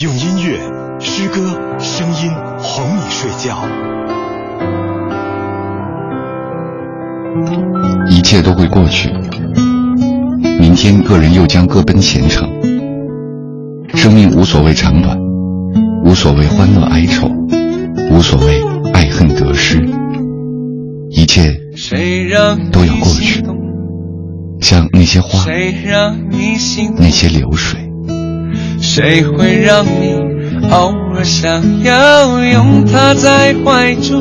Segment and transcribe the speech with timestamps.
[0.00, 0.60] 用音乐、
[1.00, 1.40] 诗歌、
[1.80, 3.58] 声音哄你睡觉。
[8.08, 9.10] 一切都会过去，
[10.60, 12.48] 明天个人又将各奔前程。
[13.94, 15.18] 生命无所谓长短，
[16.04, 17.28] 无所谓欢乐哀愁，
[18.12, 18.62] 无所谓
[18.92, 19.84] 爱恨得失，
[21.10, 21.52] 一切
[22.70, 23.42] 都要过去。
[24.60, 25.44] 像那些花，
[26.96, 27.87] 那些流水。
[29.00, 30.12] 谁会让你
[30.72, 34.20] 偶尔想要拥他在怀中？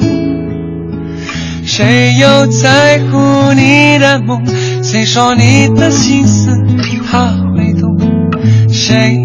[1.65, 4.45] 谁又在乎你的梦？
[4.83, 6.55] 谁说你的心思
[7.09, 7.97] 他会懂？
[8.69, 9.17] 谁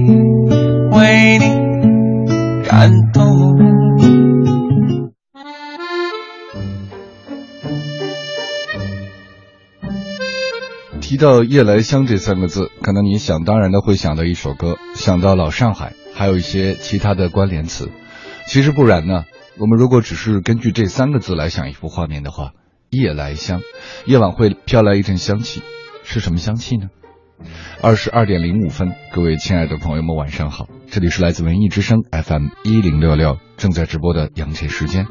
[0.92, 1.44] 为你
[2.66, 3.58] 感动？
[11.12, 17.90] 提到夜来香这三个字，可能你想当然的会想到一首歌，想到老上海，还有一些其他的关联词。
[18.46, 19.24] 其实不然呢。
[19.58, 22.52] 我们如果只是根据这三个字来想一幅画面的话，
[22.88, 23.60] 夜来香，
[24.06, 25.60] 夜晚会飘来一阵香气，
[26.02, 26.86] 是什么香气呢？
[27.82, 35.06] 二十二点零五分，各位亲爱的朋友们，晚上好，这里是来自文艺之声 FM 一零六六正在直播的杨晨时间，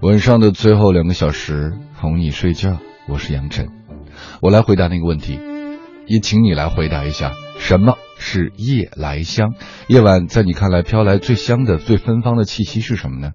[0.00, 3.68] 晚上的最后两个小时哄你睡觉，我是杨晨。
[4.40, 5.40] 我来回答那个问题，
[6.06, 9.54] 也请你来回答一下，什么是夜来香？
[9.88, 13.32] 夜晚在你看来飘来最香的、最芬芳的气息是什么呢？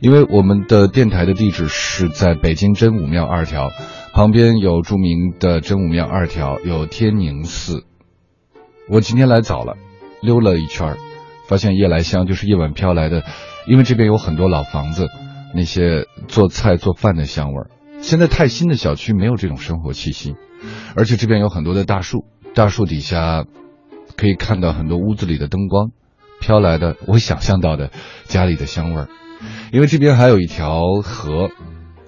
[0.00, 3.70] 因为我们的电台的地址是在北京真武庙二条
[4.12, 7.84] 旁边，有著名的真武庙二条，有天宁寺。
[8.90, 9.76] 我今天来早了，
[10.20, 10.96] 溜了一圈，
[11.48, 13.24] 发现夜来香就是夜晚飘来的，
[13.66, 15.08] 因为这边有很多老房子，
[15.54, 17.70] 那些做菜做饭的香味儿。
[18.00, 20.34] 现在太新的小区没有这种生活气息，
[20.96, 23.44] 而且这边有很多的大树，大树底下
[24.16, 25.90] 可以看到很多屋子里的灯光，
[26.40, 27.90] 飘来的我想象到的
[28.24, 29.08] 家里的香味儿。
[29.72, 31.50] 因为这边还有一条河，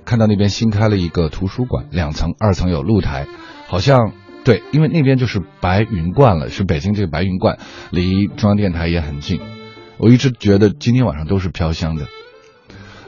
[0.04, 3.26] 看到那边新开了一个图书馆，两层，二层有露台，
[3.66, 4.12] 好像
[4.44, 7.58] 对，因为那边就是白云观了，是北京这个白云观，
[7.90, 9.40] 离中央电台也很近。
[9.98, 12.06] 我一直觉得今天晚上都是飘香的。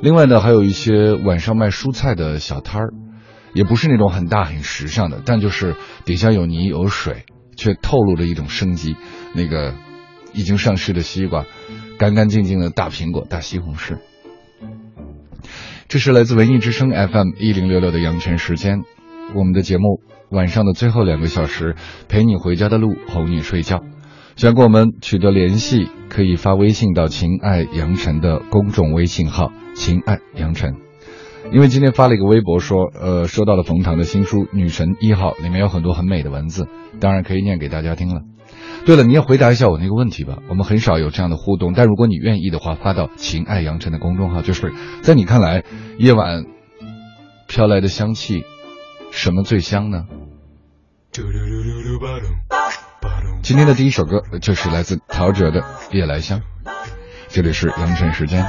[0.01, 2.93] 另外呢，还有一些晚上卖蔬菜的小摊儿，
[3.55, 7.25] 也不是那种很大很时尚的，但就是底下有泥有水，
[7.57, 8.97] 却透露着一种生机。
[9.35, 9.75] 那个
[10.33, 11.45] 已经上市的西瓜，
[11.99, 13.99] 干干净净的大苹果、大西红柿。
[15.89, 18.83] 这是来自文艺之声 FM 一零六六的阳晨时间，
[19.35, 21.77] 我们的节目晚上的最后两个小时，
[22.09, 23.83] 陪你回家的路，哄你睡觉。
[24.37, 30.75] 想跟我们取得联系，可以发微信到“情爱杨晨”的公众微信号“情爱杨晨”。
[31.51, 36.69] 因为今天发了一个微博说，呃，收到了冯唐的新书《女神一号》，里面有很多很美的文字，
[37.01, 38.23] 当然可以念给大家听了。
[38.85, 40.39] 对了，你也回答一下我那个问题吧。
[40.49, 44.73] 我们很少有这样的互动，但如果你愿意的话，发到“情爱杨晨”的公众号，就是
[45.03, 45.65] 在你看来，
[45.99, 46.45] 夜晚
[47.49, 48.45] 飘来的香气，
[49.11, 50.05] 什么最香呢？
[53.43, 56.41] 今天的第一首歌就是来自陶喆的《夜来香》，
[57.29, 58.45] 这里是阳晨时间。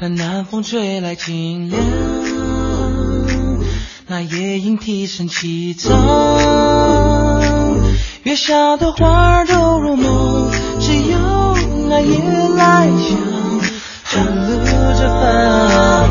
[0.00, 1.80] 那南风吹来清凉，
[4.06, 5.90] 那夜莺啼声齐唱，
[8.22, 11.56] 月下的花儿都入梦，只有
[11.88, 12.16] 那夜
[12.56, 13.16] 来香，
[14.08, 14.64] 吐露
[14.94, 16.08] 着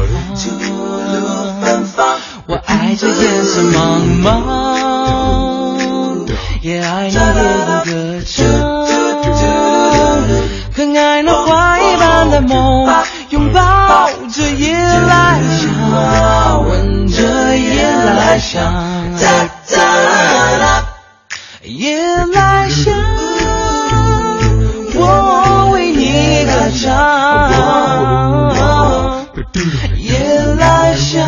[1.62, 2.20] 芬芳。
[2.48, 6.28] 我爱这夜色茫茫。
[6.62, 7.46] 也爱那夜
[7.86, 8.46] 莺歌唱，
[10.76, 12.86] 更爱那花一般的梦，
[13.38, 15.70] 拥抱着夜来香，
[16.66, 18.74] 闻着夜来香，
[21.62, 22.00] 夜
[22.34, 22.96] 来香，
[24.96, 26.90] 我为你歌唱，
[29.98, 30.18] 夜
[30.58, 31.24] 来香。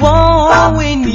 [0.00, 1.07] 我为你，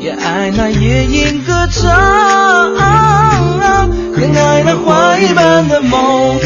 [0.00, 2.74] 也爱那夜莺歌唱，
[4.14, 6.38] 更爱那花一般的梦，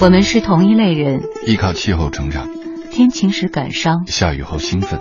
[0.00, 2.48] 我们是同一类人，依靠气候成长，
[2.92, 5.00] 天晴时感伤，下雨后兴奋。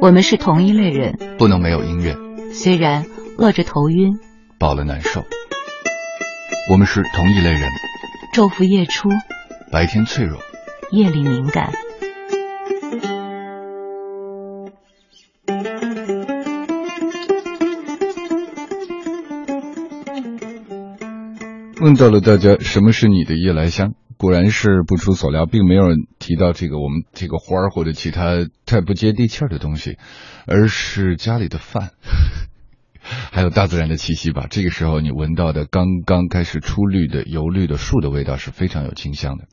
[0.00, 2.16] 我们是同一类人，不能没有音乐，
[2.52, 3.04] 虽然
[3.36, 4.12] 饿着头晕，
[4.60, 5.24] 饱了难受。
[6.70, 7.68] 我们是同一类人，
[8.32, 9.08] 昼伏夜出，
[9.72, 10.38] 白天脆弱，
[10.92, 11.72] 夜里敏感。
[21.80, 23.94] 问到了大家什么是你的夜来香？
[24.22, 29.98] 果然是不出所料，并没有人提到这个我们这个花儿或者其他太不接地气儿的东西，
[30.46, 31.90] 而是家里的饭，
[33.02, 34.46] 还有大自然的气息吧。
[34.48, 39.46] 这个时候你闻到的刚刚开始出绿的油绿的树的味道是非常有清香的。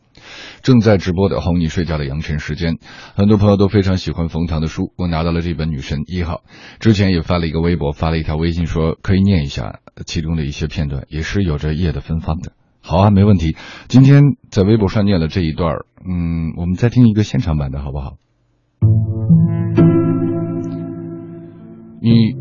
[0.62, 2.78] 正在直播的哄你睡觉的羊晨时间，
[3.16, 6.36] 很多朋友都非常喜欢冯唐的书，我拿到了这本《女神一号》，
[6.80, 12.52] 之前也发了一个微博，发了一条微信说可以念一下其中的一些片段，也是有着夜的芬芳的。
[12.82, 13.56] 好啊，没问题。
[13.88, 15.76] 今天在微博上念了这一段，
[16.08, 18.18] 嗯，我们再听一个现场版的好不好？
[22.02, 22.36] 你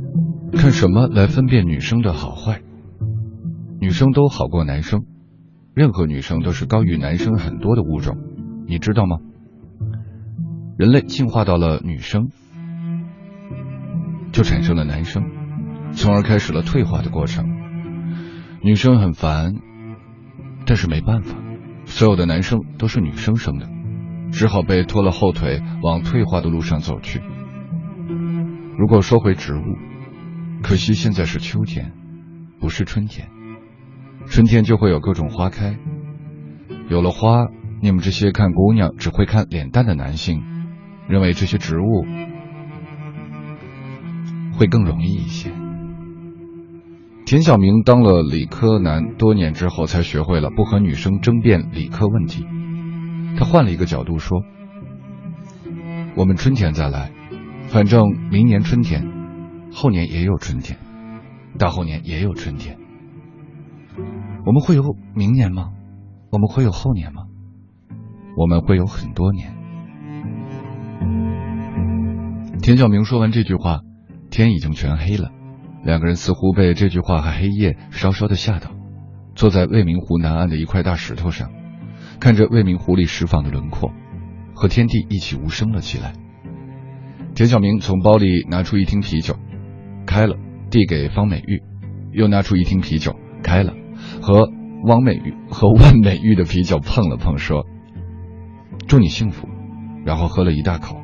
[0.56, 2.60] 看什么来分辨女生的好坏？
[3.80, 5.02] 女生都好过男生。
[5.74, 8.16] 任何女生都是高于男生很多的物种，
[8.66, 9.18] 你知道吗？
[10.76, 12.30] 人类进化到了女生，
[14.32, 15.22] 就产生了男生，
[15.92, 17.46] 从而开始了退化的过程。
[18.62, 19.54] 女生很烦，
[20.66, 21.36] 但是没办法，
[21.84, 23.68] 所有的男生都是女生生的，
[24.32, 27.20] 只好被拖了后腿往退化的路上走去。
[28.78, 29.62] 如果说回植物，
[30.62, 31.92] 可惜现在是秋天，
[32.60, 33.28] 不是春天。
[34.26, 35.78] 春天就会有各种花开，
[36.88, 37.46] 有了花，
[37.80, 40.42] 你们这些看姑娘只会看脸蛋的男性，
[41.08, 42.04] 认为这些植物
[44.52, 45.50] 会更容易一些。
[47.28, 52.46] 田晓明当了理科男多年之后，才学会了不和女生争辩理科问题。
[53.36, 54.40] 他换了一个角度说
[56.16, 57.12] ：“我们春天再来，
[57.66, 59.06] 反正明年春天，
[59.70, 60.78] 后年也有春天，
[61.58, 62.78] 大后年也有春天。”
[64.46, 64.82] 我们会有
[65.14, 65.68] 明年吗？
[66.32, 67.24] 我们会有后年吗？
[68.38, 69.52] 我们会有很多年。
[72.62, 73.82] 田晓明说完这句话，
[74.30, 75.32] 天已经全黑了。
[75.84, 78.70] 两个人似乎被这句话和黑夜稍稍的吓到，
[79.34, 81.50] 坐在未名湖南岸的一块大石头上，
[82.20, 83.92] 看着未名湖里释放的轮廓，
[84.54, 86.12] 和天地一起无声了起来。
[87.34, 89.36] 田晓明从包里拿出一听啤酒，
[90.06, 90.34] 开了，
[90.70, 91.62] 递给方美玉，
[92.12, 93.72] 又拿出一听啤酒，开了。
[94.20, 94.48] 和
[94.84, 97.64] 汪美玉和万美玉的啤酒碰了碰，说
[98.86, 99.48] ：“祝你幸福。”
[100.04, 100.96] 然后喝了一大口。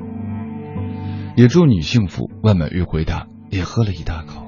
[1.37, 2.31] 也祝你幸福。
[2.43, 4.44] 万美玉回答，也喝了一大口。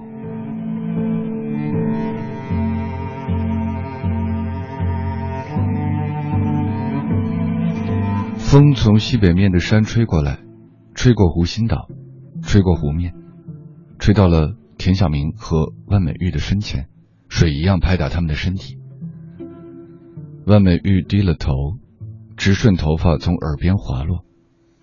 [8.47, 10.39] 风从西北面的山吹过来，
[10.95, 11.89] 吹过湖心岛，
[12.43, 13.13] 吹过湖面，
[13.99, 16.87] 吹到了田晓明和万美玉的身前。
[17.29, 18.79] 水一样拍打他们的身体。
[20.47, 21.53] 万美玉低了头，
[22.37, 24.25] 直顺头发从耳边滑落，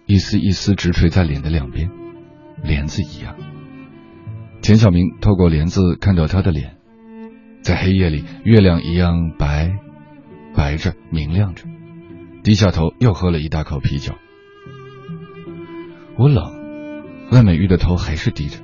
[0.08, 1.90] 一丝一丝直垂在脸的两边，
[2.62, 3.38] 帘子一样。
[4.62, 6.76] 田晓明透过帘子看到她的脸，
[7.62, 9.72] 在黑夜里，月亮一样白，
[10.54, 11.64] 白着，明亮着。
[12.44, 14.14] 低下头又喝了一大口啤酒。
[16.18, 16.62] 我冷。
[17.32, 18.60] 万美玉的头还是低着，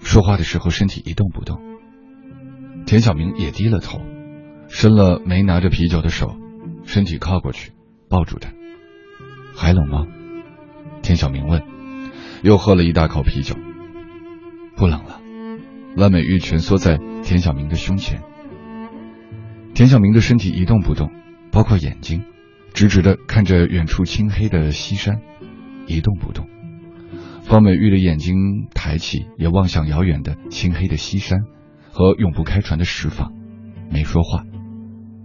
[0.00, 1.58] 说话的时候身体一动不动。
[2.84, 4.00] 田小明也低了头，
[4.68, 6.36] 伸了没拿着啤酒的手，
[6.84, 7.72] 身体靠过去，
[8.08, 8.52] 抱住他。
[9.56, 10.06] 还冷吗？
[11.02, 11.62] 田小明问。
[12.42, 13.56] 又喝了一大口啤酒。
[14.76, 15.20] 不冷了。
[15.96, 18.22] 万美玉蜷缩在田小明的胸前。
[19.74, 21.10] 田小明的身体一动不动，
[21.50, 22.22] 包括眼睛，
[22.76, 25.22] 直直的看着远处青黑的西山，
[25.86, 26.46] 一动不动。
[27.42, 28.36] 方美玉的眼睛
[28.74, 31.38] 抬起，也望向遥远的青黑的西山。
[31.90, 33.30] 和永不开船的石舫，
[33.90, 34.42] 没说话，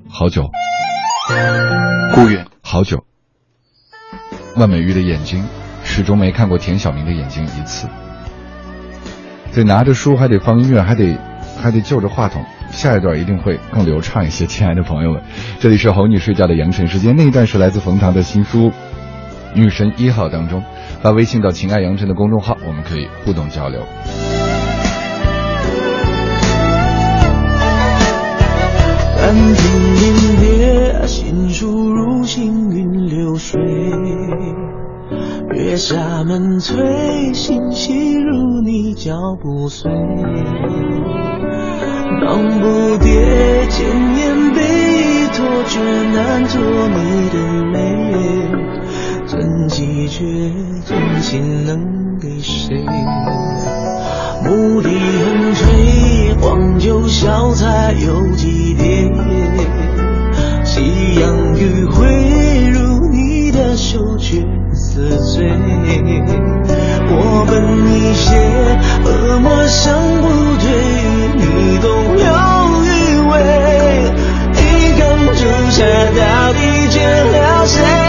[0.07, 0.49] 好久，
[2.15, 3.03] 顾远，好久。
[4.55, 5.43] 万美玉的眼睛
[5.83, 7.89] 始终没看过田晓明的眼睛一次。
[9.51, 11.17] 得拿着书，还得放音乐，还得
[11.61, 14.45] 还得就着话筒，下一段一定会更流畅一些。
[14.45, 15.21] 亲爱的朋友们，
[15.59, 18.69] 这里是哄你睡觉的羊晨时间，那一段是来自冯唐的新书
[19.53, 20.63] 《女神一号》当中，
[21.01, 23.81] 发微信到“情爱羊晨”的公众号，我们可以互动交流。
[29.17, 29.45] 暂停
[29.95, 33.61] 临别，心书如行云流水。
[35.53, 39.91] 月下门催，心细如你脚步碎。
[42.21, 42.67] 觞不
[43.03, 44.61] 迭，千年碑，
[45.33, 45.79] 托却
[46.13, 47.35] 难做你的
[47.73, 47.79] 美，
[49.25, 50.23] 真迹却
[50.85, 52.75] 真心能给谁？
[54.45, 59.11] 牧笛横吹，黄酒小菜有几碟？
[60.63, 65.49] 夕阳余晖如你的手，却似醉。
[67.13, 67.51] 我笨
[67.91, 68.29] 一些，
[69.03, 70.25] 恶魔相不
[70.61, 70.65] 对，
[71.35, 71.85] 你懂
[72.17, 72.25] 有
[72.85, 72.89] 余
[73.29, 73.31] 味。
[74.55, 74.59] 一
[74.97, 75.01] 缸
[75.35, 75.39] 朱
[75.71, 75.79] 砂
[76.17, 76.95] 到底见
[77.33, 78.00] 了谁？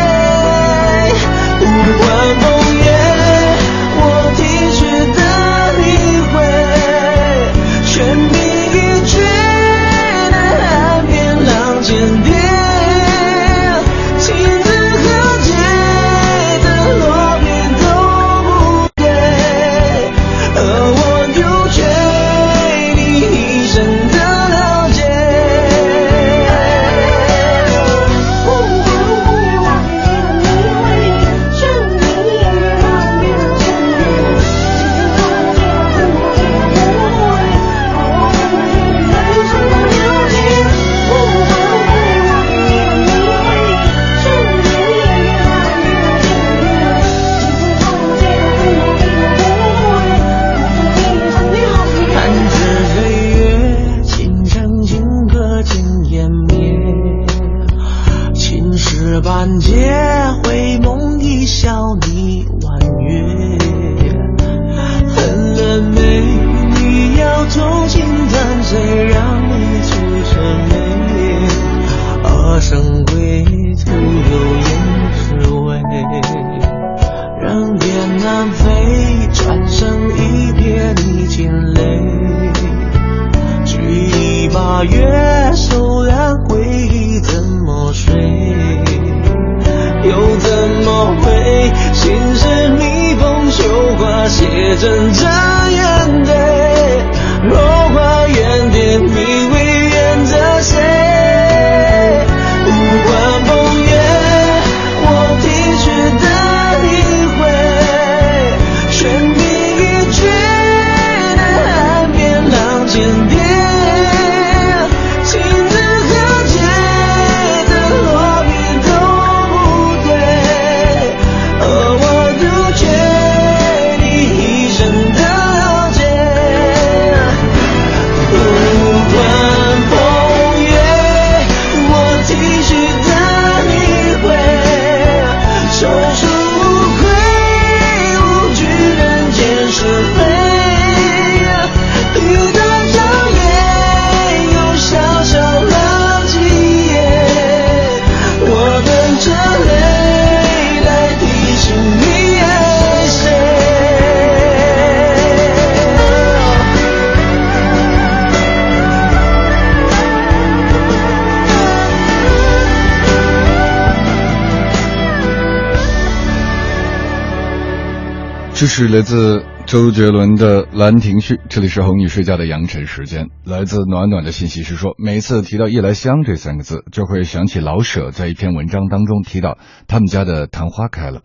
[168.62, 173.26] 这是来自周杰伦的《兰亭序》，这里是哄你睡觉的阳晨时间。
[173.42, 181.22] 来自暖暖的信息是说，每次提到夜来香这三个字，就会想起老舍在一篇文章当中提到他们家的昙花开了，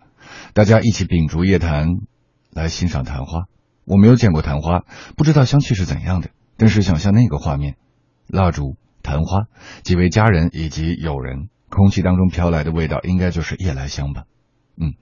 [0.55, 1.89] 大家一起秉烛夜谈，
[2.51, 3.43] 来欣赏昙花。
[3.85, 4.81] 我没有见过昙花，
[5.15, 7.75] 不知道香气是怎样的，但是想象那个画面，
[8.27, 9.43] 蜡烛、昙花，
[9.83, 14.23] 几位家人以及友人，空气当中飘来的味道，应该就是夜来香吧。
[14.79, 14.93] 嗯，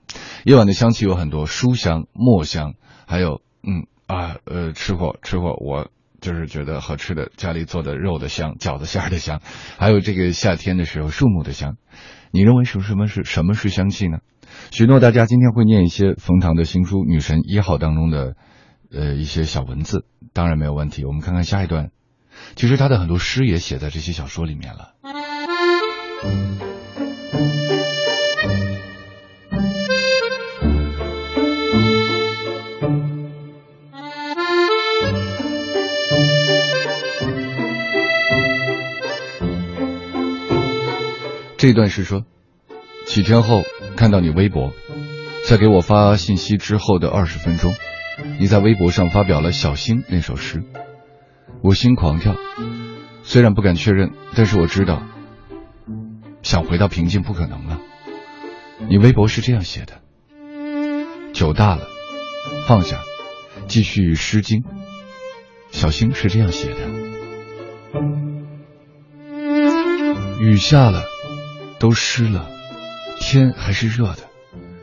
[0.44, 2.74] 夜晚的香气有很多，书香、墨香，
[3.06, 5.90] 还有嗯啊呃吃货吃货，我
[6.20, 9.40] 就是觉得好吃的，家里做的肉的香，饺子馅儿的香，
[9.78, 11.76] 还有这个夏天的时候树木的香。
[12.32, 14.18] 你认为是什么是什么是香气呢？
[14.70, 18.34] 许诺大家今天会念一些冯唐的新书《女神一号》当中的
[18.90, 21.04] 呃一些小文字，当然没有问题。
[21.04, 21.90] 我们看看下一段，
[22.54, 24.94] 其实他的很多诗也写在这些小说里面了。
[41.66, 42.24] 这段是说，
[43.06, 43.64] 几天后
[43.96, 44.72] 看到你微博，
[45.48, 47.74] 在给我发信息之后的二十分钟，
[48.38, 50.62] 你在微博上发表了《小星》那首诗，
[51.64, 52.36] 我心狂跳。
[53.24, 55.02] 虽然不敢确认，但是我知道，
[56.40, 57.80] 想回到平静不可能了。
[58.88, 59.94] 你微博是这样写的：
[61.32, 61.88] 酒大了，
[62.68, 63.00] 放下，
[63.66, 64.60] 继续《诗经》。
[65.72, 66.76] 小星是这样写的：
[70.40, 71.02] 雨下了。
[71.78, 72.48] 都湿了，
[73.20, 74.18] 天还是热的，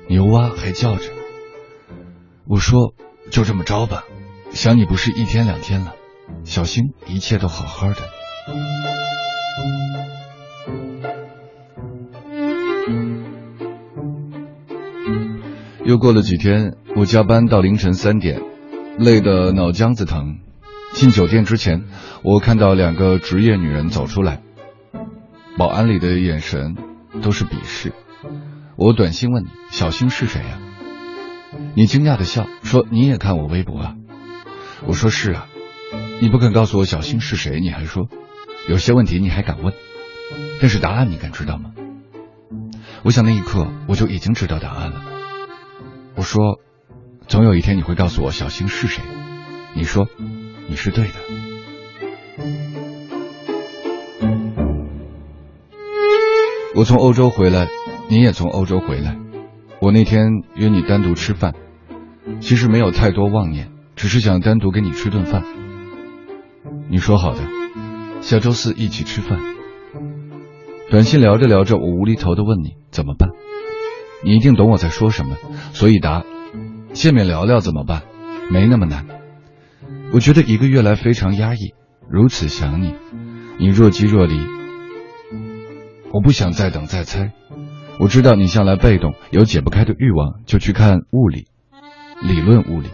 [0.08, 1.04] 牛蛙还叫着。
[2.48, 2.94] 我说
[3.32, 4.04] 就这么着吧，
[4.52, 5.94] 想你不是一天两天了，
[6.44, 7.96] 小心一切都好好的。
[15.84, 18.42] 又过了几天，我加班到凌晨三点，
[19.00, 20.38] 累得脑浆子疼。
[20.94, 21.86] 进酒店之前，
[22.24, 24.43] 我看到两个职业女人走出来，
[25.58, 26.76] 保安里的眼神
[27.22, 27.94] 都是鄙视。
[28.76, 30.60] 我短信问你：“小新是谁呀？”
[31.76, 33.96] 你惊讶的笑说：“你也看我微博啊？”
[34.88, 35.48] 我说：“是啊。”
[36.22, 38.08] 你不肯告诉我小新是谁，你还说
[38.68, 39.74] 有些问题你还敢问，
[40.60, 41.72] 但是答案你敢知道吗？
[43.04, 45.04] 我想那一刻我就已经知道答案了。
[46.16, 46.60] 我说
[47.28, 49.04] ：“总有一天你会告诉我小新是谁。”
[49.76, 50.08] 你说。
[50.66, 51.43] 你是对的。
[56.76, 57.68] 我从欧洲回来，
[58.10, 59.16] 你也从欧洲回来。
[59.80, 61.54] 我那天约你单独吃饭，
[62.40, 65.44] 其实没有太多妄念，只是想单独跟你吃顿饭。
[66.90, 67.42] 你说好的，
[68.22, 69.40] 下周四一起吃饭。
[70.90, 73.30] 短信聊着聊着，我无厘头的问你怎么办？
[74.24, 75.36] 你一定懂我在说什么，
[75.74, 76.24] 所以答：
[76.94, 78.02] 见面聊聊怎么办？
[78.50, 79.06] 没那么难。
[80.12, 81.74] 我觉得一个月来非常压抑，
[82.10, 82.96] 如此想你，
[83.60, 84.40] 你若即若离，
[86.14, 87.34] 我不想再等再猜。
[88.00, 91.48] 我知道你向来被动，有解不开的欲望，就去看物理，
[92.22, 92.90] 理论物理。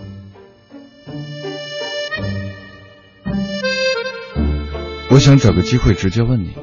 [5.11, 6.55] 我想找个机会直接问你，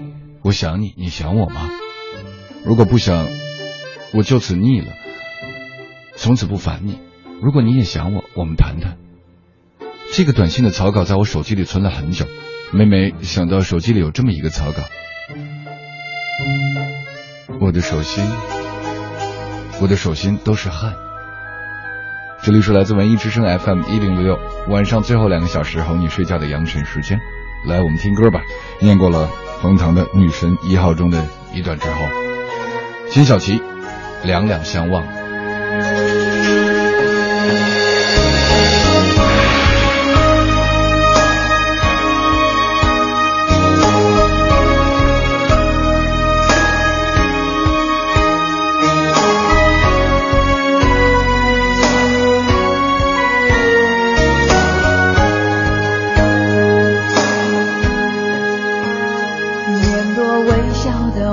[0.43, 1.71] 我想你，你想我吗？
[2.65, 3.29] 如果不想，
[4.15, 4.95] 我就此腻了，
[6.15, 6.99] 从此不烦你。
[7.43, 8.97] 如果你也想我，我们谈谈。
[10.11, 12.25] 这个短信的草稿在我手机里存了很久，
[12.73, 14.83] 每每想到手机里有这么一个草稿，
[17.59, 18.25] 我的手心，
[19.81, 20.95] 我的手心都是汗。
[22.43, 27.19] 这里是来自文艺之声 FM 一零六六，晚上最后两个小时哄你睡觉的羊晨时间，
[27.67, 28.43] 来我们听歌吧。
[28.81, 29.31] 念过了
[29.63, 31.97] 冯唐的《女神一号》中的一段之后，
[33.11, 33.63] 金小琪，
[34.23, 35.16] 两两相望。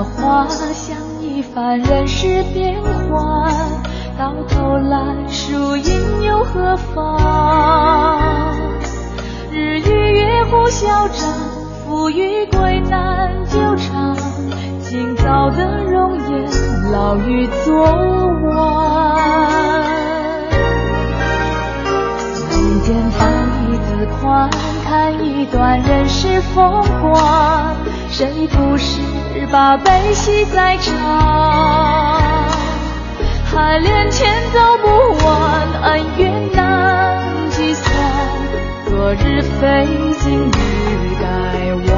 [0.04, 3.52] 花香一番，人世变幻，
[4.18, 8.54] 到头来输赢又何妨？
[9.50, 11.32] 日与月互消长，
[11.84, 14.16] 富与贵难久长，
[14.80, 16.50] 今朝的容颜
[16.92, 19.82] 老于昨晚。
[22.50, 23.28] 人间放，
[23.70, 24.50] 一字宽，
[24.84, 27.74] 看一段人世风光，
[28.10, 29.00] 谁不是？
[29.54, 30.92] 把悲喜在尝
[33.44, 34.88] 海连天走不
[35.24, 37.94] 完恩怨难计算
[38.86, 39.86] 昨日非
[40.18, 40.50] 今日
[41.20, 41.94] 该忘。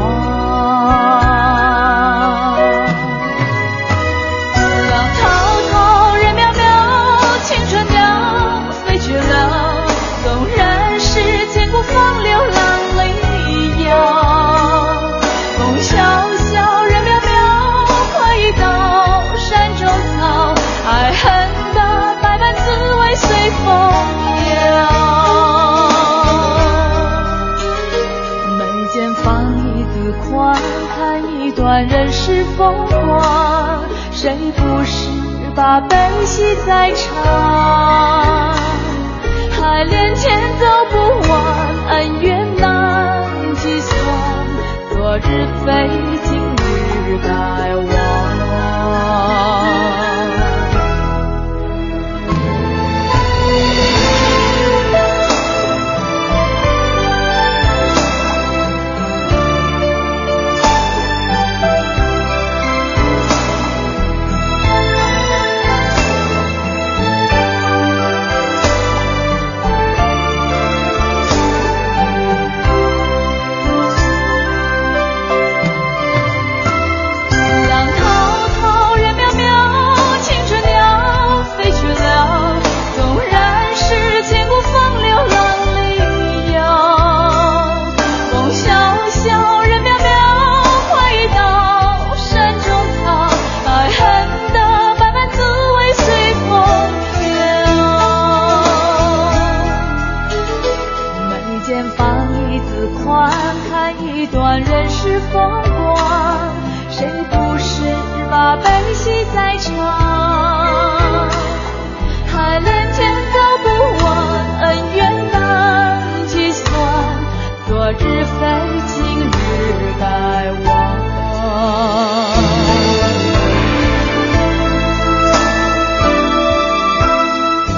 [32.26, 35.08] 是风光谁不是
[35.54, 38.52] 把悲喜在尝
[39.52, 40.96] 海连天走不
[41.30, 41.40] 完
[41.90, 43.94] 恩怨难计算
[44.90, 45.88] 昨日非
[46.24, 47.86] 今日该忘。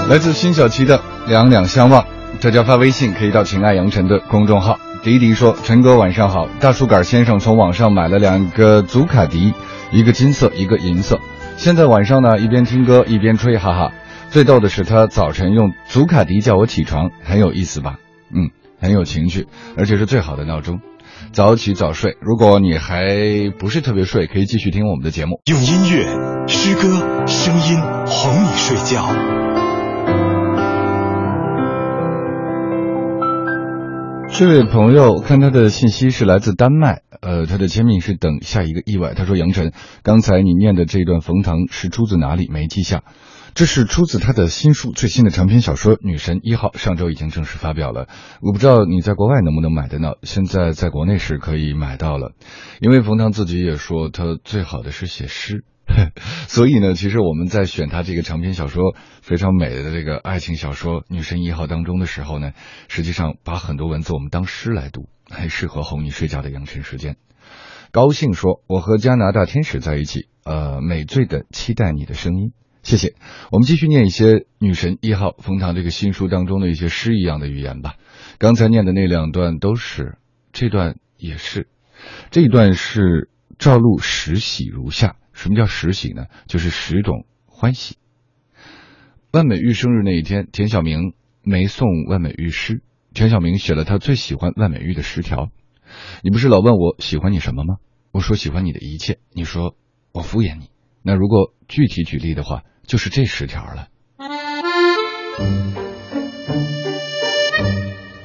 [0.09, 2.01] 来自辛晓琪的《两两相望》，
[2.41, 4.79] 大家发微信可以到“情爱杨晨”的公众号。
[5.03, 9.53] 迪迪说：“陈哥晚上好，大树杆先生从网上买了两个祖卡迪，
[9.91, 11.19] 一个金色，一个银色。
[11.57, 13.91] 现在晚上呢，一边听歌一边吹，哈哈。
[14.31, 17.97] 最逗的是他早晨用祖卡迪叫我起床，很有意思吧？
[18.33, 18.49] 嗯，
[18.81, 19.45] 很有情趣，
[19.77, 20.79] 而且是最好的闹钟。
[21.33, 23.05] 早起早睡，如果你还
[23.59, 25.39] 不是特别睡，可以继续听我们的节目。
[25.45, 29.05] 用音乐、诗歌、声音哄你睡觉。
[34.31, 39.13] 这位朋友看他的信息是来自丹麦，呃，他的签名是等下一个意外。
[39.13, 42.47] 他说：“杨晨，刚才你念的这段冯唐是出自哪里？
[42.49, 43.03] 没记下。
[43.53, 48.07] 这是出自他的新书，最新的长篇小说《女神一号》，上周已经正式发表了。
[48.41, 52.31] 我不知道你在国外能不能买得到，现在在国内是可以买到了。
[52.79, 55.65] 因为冯唐自己也说，他最好的是写诗。”
[56.47, 62.53] 所以呢，其实我们在选他这个长篇小说非常美的这个爱情小说《女神一号》当中的时候呢，
[62.87, 67.17] 实际上把很多文字我们当诗来读，很 适合哄你睡觉的养成时间。
[67.91, 73.15] 高兴说：“我和加拿大天使在一起，呃，美醉的期待你的声音。”谢谢。
[73.51, 77.95] 我们继续念一些《女神一号》冯唐这个新书当中的一些诗一样的语言吧。
[78.37, 80.17] 刚才念的那两段都是，
[80.53, 81.67] 这段也是，
[82.31, 85.15] 这一段是赵露十喜如下。
[85.39, 86.25] 什么叫十喜呢？
[86.47, 87.95] 就是十种欢喜。
[89.31, 95.49] 万美玉生日那一天，田小明没送万美玉诗，田小明写了他最喜欢万美玉的十条。
[96.23, 97.75] 你不是老问我喜欢你什么吗？
[98.11, 99.19] 我说喜欢你的一切。
[99.31, 99.77] 你说
[100.11, 100.71] 我敷衍你。
[101.03, 103.87] 那如果具体举例的话，就是这十条了。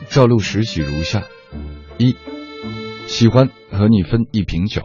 [0.09, 1.23] 赵露十喜如下：
[1.97, 2.17] 一，
[3.07, 4.83] 喜欢和你分一瓶酒。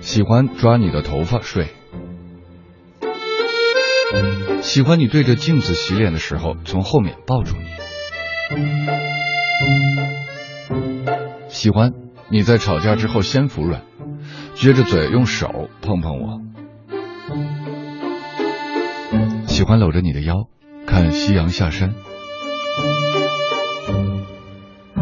[0.00, 1.68] 喜欢抓你的头发睡，
[4.62, 7.66] 喜欢你对着镜子洗脸的时候从后面抱住你，
[11.48, 11.92] 喜欢
[12.30, 13.82] 你在吵架之后先服软，
[14.54, 16.40] 撅着嘴用手碰碰我，
[19.46, 20.48] 喜欢搂着你的腰
[20.86, 21.94] 看夕阳下山，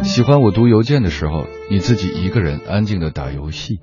[0.05, 3.81] 喜欢我读邮件的时候你自己一个人安静的打游戏。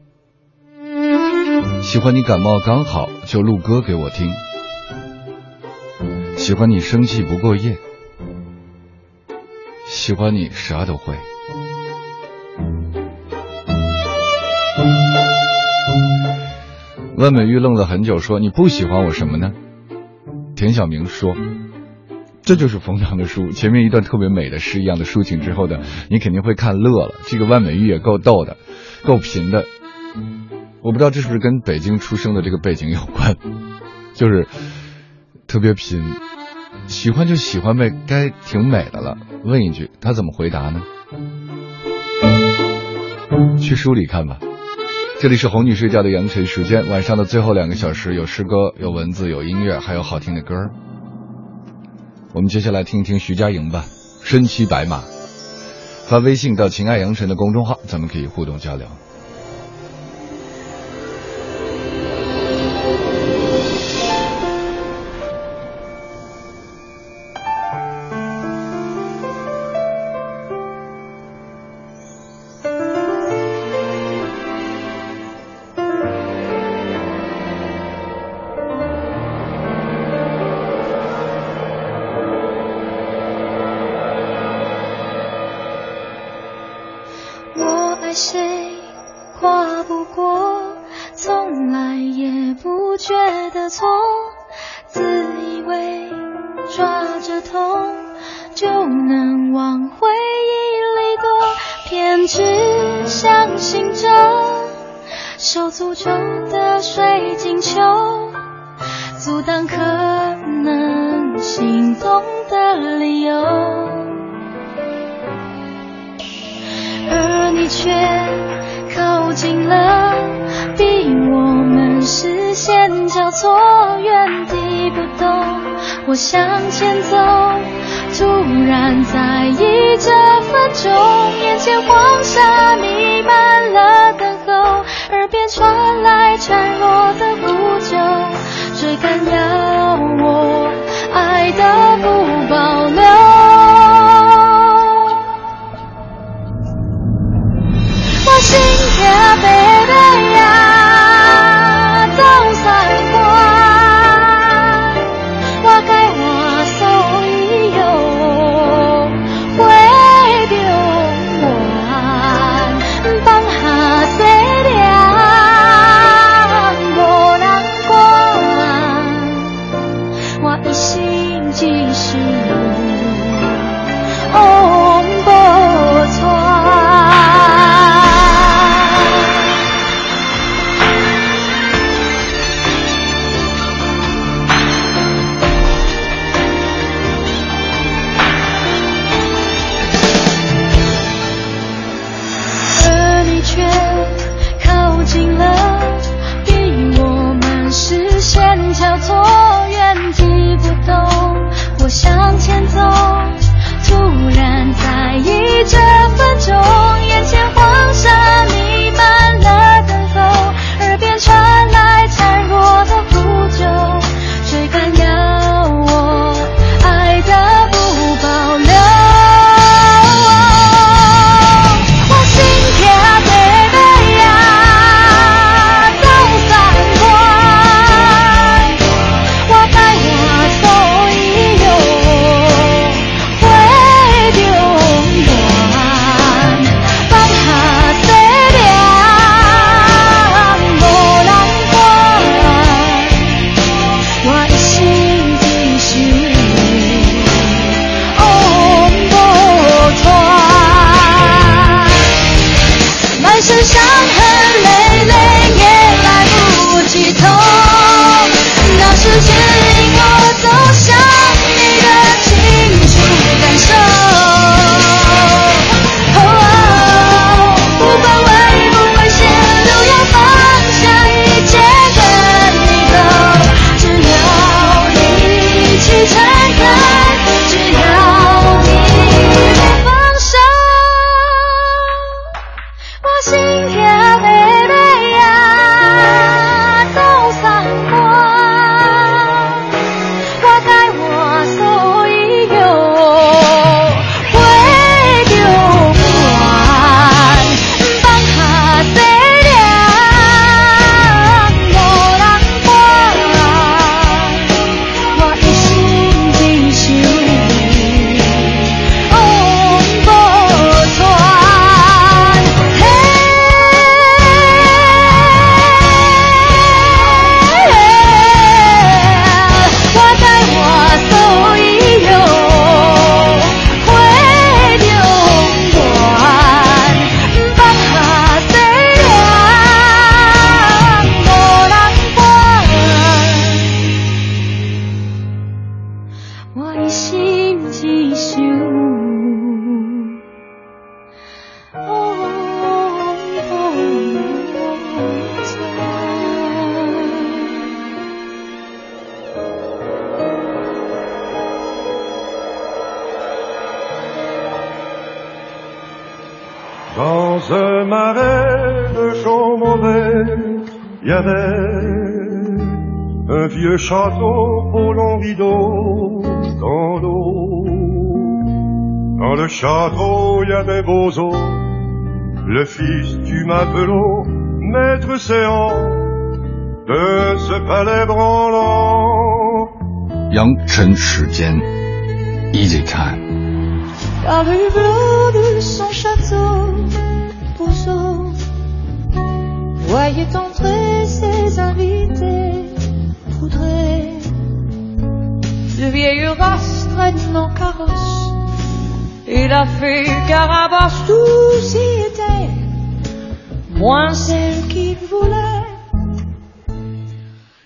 [1.82, 4.32] 喜欢你感冒刚好就录歌给我听，
[6.38, 7.78] 喜欢你生气不过夜，
[9.88, 11.16] 喜欢你啥都会。
[17.18, 19.52] 万美玉愣了很久，说：“你不喜欢我什么呢？”
[20.56, 21.36] 田小明说
[22.44, 27.14] ：“这就是冯唐的书，前面一段特别美的诗一样的抒情之后的，你肯定会看乐了。
[27.28, 28.58] 这个万美玉也够逗的，
[29.04, 29.66] 够贫的。”
[30.84, 33.38] 我不知道这是不是跟北京出生的这个背景有关，
[34.16, 34.48] 就是
[35.46, 36.04] 特别贫，
[36.88, 39.16] 喜欢就喜欢呗，该挺美的了。
[39.44, 40.82] 问一句，他怎么回答呢？
[43.60, 44.40] 去书里看吧。
[45.20, 50.56] 这里是哄你睡觉的羊晨时间，晚上的最后两个小时有诗歌、有文字、有音乐，还有好听的歌
[52.34, 53.86] 我们接下来听一听徐佳莹吧，
[54.26, 55.00] 《身骑白马》。
[56.08, 58.88] 发微信到“情爱杨尘”的公众号，咱们可以互动交流。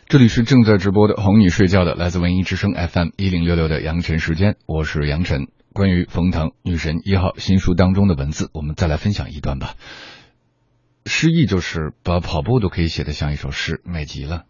[0.10, 5.47] 这里是正在直播的哄你睡觉的来自文艺之声 fm 一零六六的杨晨时间我是杨晨。
[5.71, 9.75] 关于冯唐女神一号新书当中的文字我们再来分享一段吧。
[11.05, 14.43] 诗意就是把跑步都可以写得像一首诗美极了。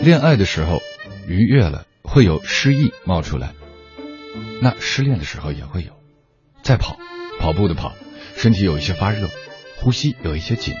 [0.00, 0.78] 恋爱的时候
[1.26, 3.54] 愉悦了会有诗意冒出来。
[4.62, 5.90] 那失恋的时候也会有。
[6.62, 6.96] 在跑，
[7.40, 7.92] 跑步的跑，
[8.36, 9.28] 身体有一些发热，
[9.80, 10.76] 呼吸有一些紧，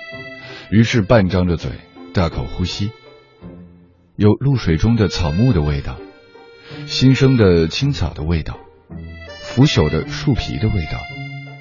[0.70, 1.72] 于是半张着嘴，
[2.14, 2.92] 大口呼吸。
[4.14, 5.98] 有露水中的草木的味道，
[6.86, 8.60] 新生的青草的味道，
[9.40, 11.00] 腐朽的树皮的味道，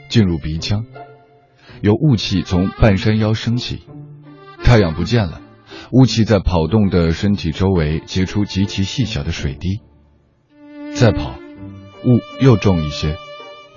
[0.07, 0.85] 进入鼻腔。
[1.81, 3.81] 有雾气从半山腰升起，
[4.63, 5.41] 太阳不见了，
[5.91, 9.81] 雾气在跑动的身体周围结出极其细小的水滴。
[10.93, 11.39] 再跑，
[12.03, 13.17] 雾又重一些，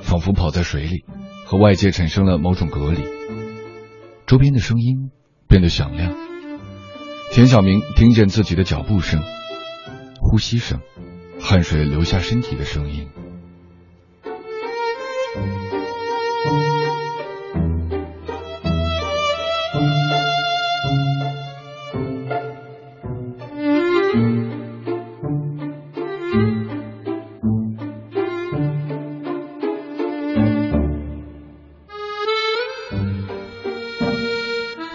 [0.00, 1.04] 仿佛跑在水里，
[1.44, 3.02] 和外界产生了某种隔离。
[4.26, 5.10] 周边的声音
[5.48, 6.14] 变得响亮。
[7.30, 9.22] 田小明听见自己的脚步声、
[10.20, 10.80] 呼吸声、
[11.40, 13.08] 汗水流下身体的声音。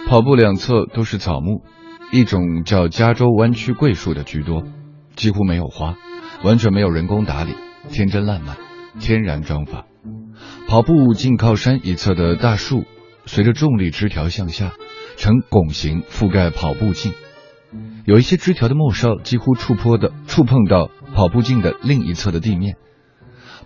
[0.10, 1.62] 跑步两侧都是草木，
[2.12, 4.64] 一种叫加州弯曲桂树的居多，
[5.16, 5.98] 几乎没有花，
[6.44, 7.54] 完全没有人工打理，
[7.90, 8.58] 天真烂漫，
[9.00, 9.86] 天然装法。
[10.68, 12.86] 跑步近靠山一侧的大树，
[13.28, 14.74] 随着重力枝条向下，
[15.16, 17.14] 呈拱形覆盖跑步径。
[18.04, 22.78] 有一些枝条的末梢几乎触坡的触碰到跑步径的另一侧的地面。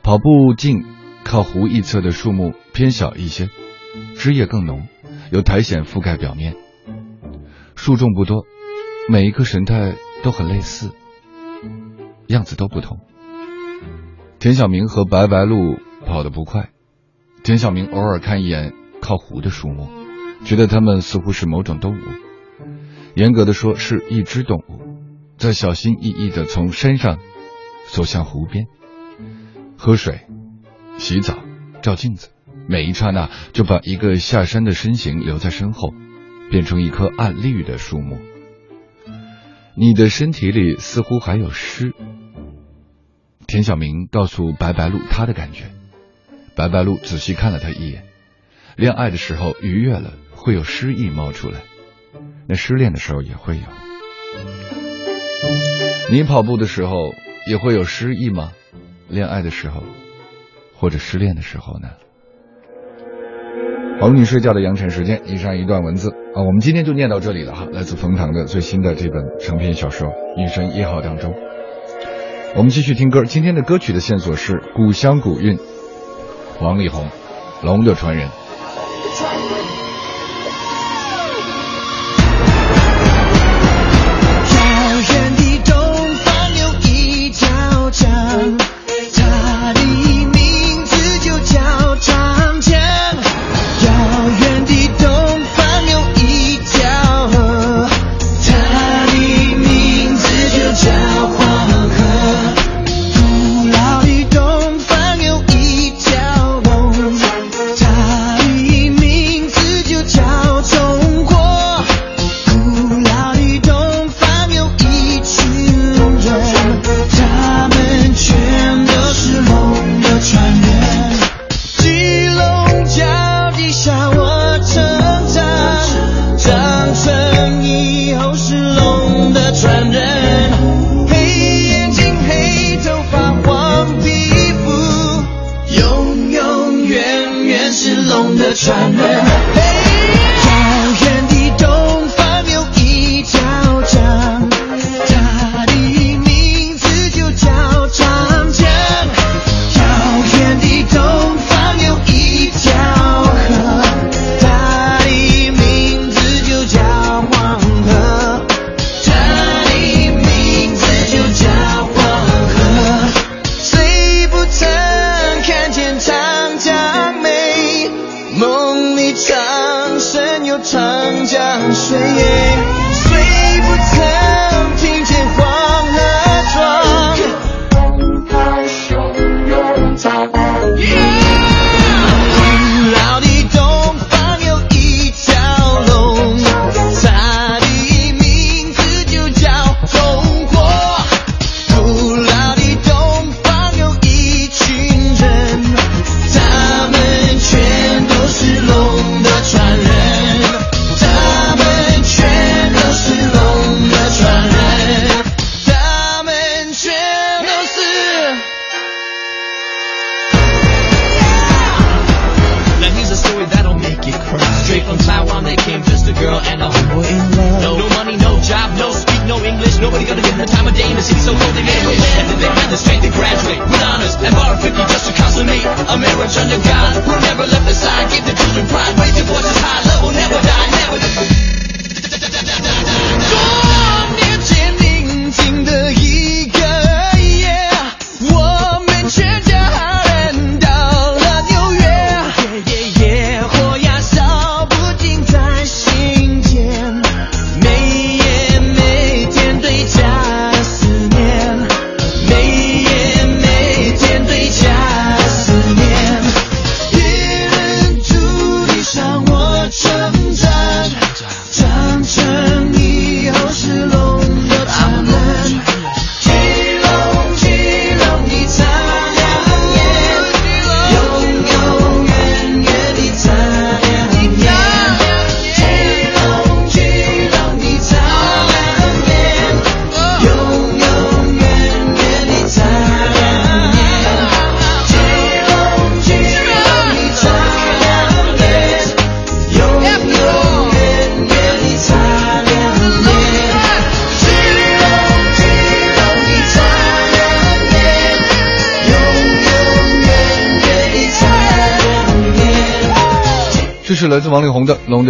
[0.01, 0.84] 跑步径
[1.23, 3.47] 靠湖一侧的树木偏小一些，
[4.17, 4.88] 枝叶更浓。
[5.34, 6.56] 有苔藓覆盖表面，
[7.74, 8.46] 树种不多，
[9.10, 10.91] 每一棵神态都很类似，
[12.28, 13.00] 样子都不同。
[14.38, 16.69] 田小明和白白鹿跑得不快，
[17.43, 19.89] 田小明偶尔看一眼靠湖的树木，
[20.46, 22.04] 觉得它们似乎是某种动物，
[23.15, 24.82] 严格的说是一只动物，
[25.39, 27.17] 在小心翼翼的从山上
[27.88, 28.67] 走向湖边，
[29.80, 30.28] 喝水、
[31.00, 31.39] 洗澡、
[31.82, 32.30] 照镜子。
[32.67, 35.93] 每一刹那就把一个下山的身形留在身后，
[36.49, 38.19] 变成一棵暗绿的树木。
[39.76, 41.93] 你的身体里似乎还有诗。
[43.47, 45.65] 田小明告诉白白鹿他的感觉，
[46.56, 48.06] 白白鹿仔细看了他一眼。
[48.76, 51.60] 恋爱的时候愉悦了，会有诗意冒出来；
[52.47, 53.63] 那失恋的时候也会有。
[56.10, 57.13] 你跑步的时候
[57.47, 58.52] 也会有诗意吗？
[59.10, 59.84] 恋爱的时候，
[60.76, 61.89] 或者失恋的时候呢？
[64.04, 67.66] 哄你睡觉的羊晨时间，以上一段文字啊，我们今天就念到这里了哈。
[67.72, 71.34] 来自冯唐的最新的这本长篇小说《女神一号》当中，
[72.54, 73.24] 我们继续听歌。
[73.24, 75.56] 今天的歌曲的线索是《古香古韵》，
[76.60, 77.06] 王力宏，
[77.66, 78.28] 《龙的传人》。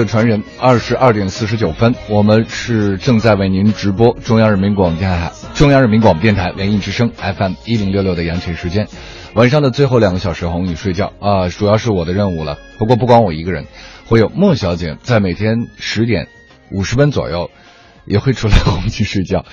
[0.08, 8.88] 《传人》，二十二点四十九分，我们是正在为您直播中央人民广播电台、中央人民广播电台文艺之声 FM 一零六六的扬晨时间。
[9.36, 12.58] 晚上的最后两个小时哄你睡觉啊，主要是我的任务了。
[12.78, 13.66] 不过不光我一个人，
[14.06, 16.28] 会有莫小姐在每天十点
[16.72, 17.50] 五十分左右
[18.06, 19.46] 也会出来 哄你睡觉。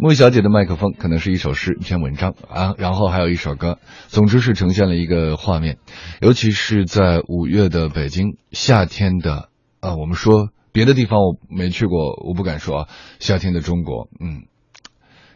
[0.00, 5.78] 莫小姐的麦克风可能是一首诗、一篇文章啊，然后还有一首歌，总之是呈现了一个画面。
[6.20, 9.47] 尤其是在五月的北京，夏天的
[9.80, 12.88] 啊，我们说别的地方我没去过，我不敢说啊。
[13.20, 14.46] 夏天的中国，嗯，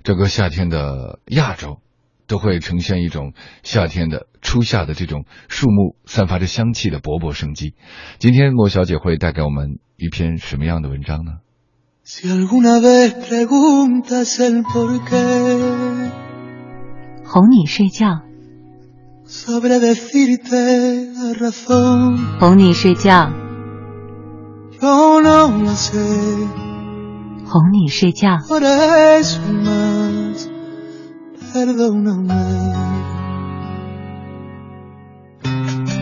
[0.03, 1.79] 这个夏天的亚洲，
[2.27, 7.75] 都会呈现一种夏天的初夏的这种树木散发着香气的勃勃生机。
[8.19, 11.39] 今天莫小姐会带给我们一篇什么样的文章呢
[12.05, 16.11] ？Si alguna vez preguntas el por qué,
[17.25, 18.23] 哄你睡觉
[19.25, 22.39] ，sabré decirte la razón.
[22.41, 23.31] 哄你睡觉
[27.47, 28.31] 哄你睡觉。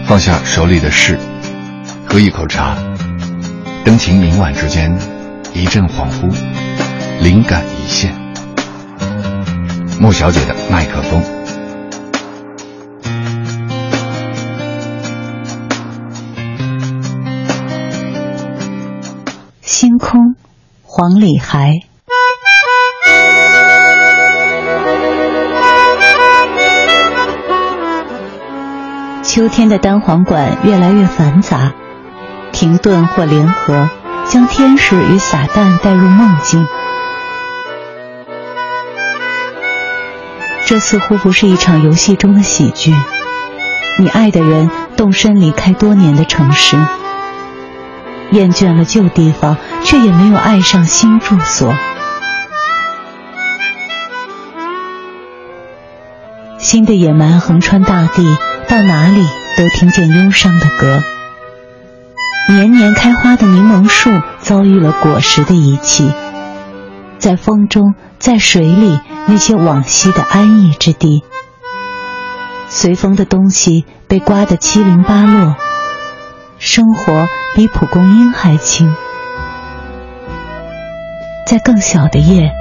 [0.07, 1.19] 放下手里的事，
[2.09, 2.75] 喝一口茶，
[3.85, 4.97] 灯情明晚之间，
[5.53, 6.35] 一阵恍惚，
[7.23, 8.15] 灵感一现。
[10.01, 11.40] 莫小姐的麦克风。
[19.81, 20.37] 星空，
[20.83, 21.81] 黄礼孩。
[29.23, 31.73] 秋天的单簧管越来越繁杂，
[32.53, 33.89] 停顿或联合，
[34.29, 36.67] 将天使与撒旦带入梦境。
[40.67, 42.93] 这似乎不是一场游戏中的喜剧。
[43.99, 46.77] 你爱的人动身离开多年的城市，
[48.33, 51.75] 厌倦了旧地方，却也没有爱上新住所。
[56.59, 58.37] 新的野蛮横穿大地，
[58.69, 59.27] 到哪里
[59.57, 61.03] 都听见忧伤的歌。
[62.49, 64.11] 年年开花的柠檬树
[64.41, 66.13] 遭遇了果实的遗弃，
[67.19, 71.23] 在风中，在水里，那些往昔的安逸之地，
[72.69, 75.57] 随风的东西被刮得七零八落，
[76.61, 78.95] 生活比蒲公英还轻。
[81.47, 82.53] 在更小的夜，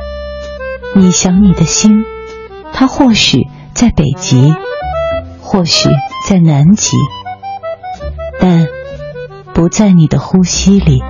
[0.95, 2.05] 你想你的心，
[2.71, 4.55] 它或许在北极，
[5.41, 5.89] 或许
[6.29, 6.95] 在南极，
[8.39, 8.67] 但
[9.53, 11.03] 不在你的呼吸里。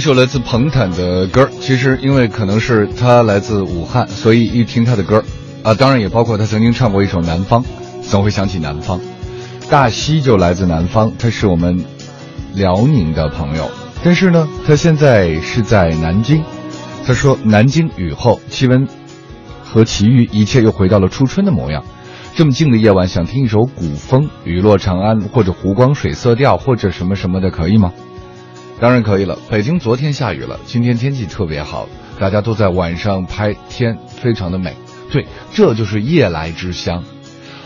[0.00, 5.22] 一首来自彭坦的歌其实因为可能是他来自武汉，所以一听他的歌
[5.62, 7.62] 啊，当然也包括他曾经唱过一首《南方》，
[8.00, 8.98] 总会想起南方。
[9.68, 11.84] 大西就来自南方，他是我们
[12.54, 13.70] 辽宁的朋友，
[14.02, 16.42] 但是呢，他现在是在南京。
[17.06, 18.88] 他说，南京雨后，气温
[19.62, 21.84] 和奇遇，一切又回到了初春的模样。
[22.34, 27.92] 这么静的夜晚，想听一首古风，雨落长安，或者湖光水色调，或者什么什么的，可以吗？
[28.80, 29.38] 当然可以了。
[29.50, 31.86] 北京昨天下雨了，今天天气特别好，
[32.18, 34.74] 大家都在晚上拍天，非常的美。
[35.12, 37.04] 对，这就是夜来之乡。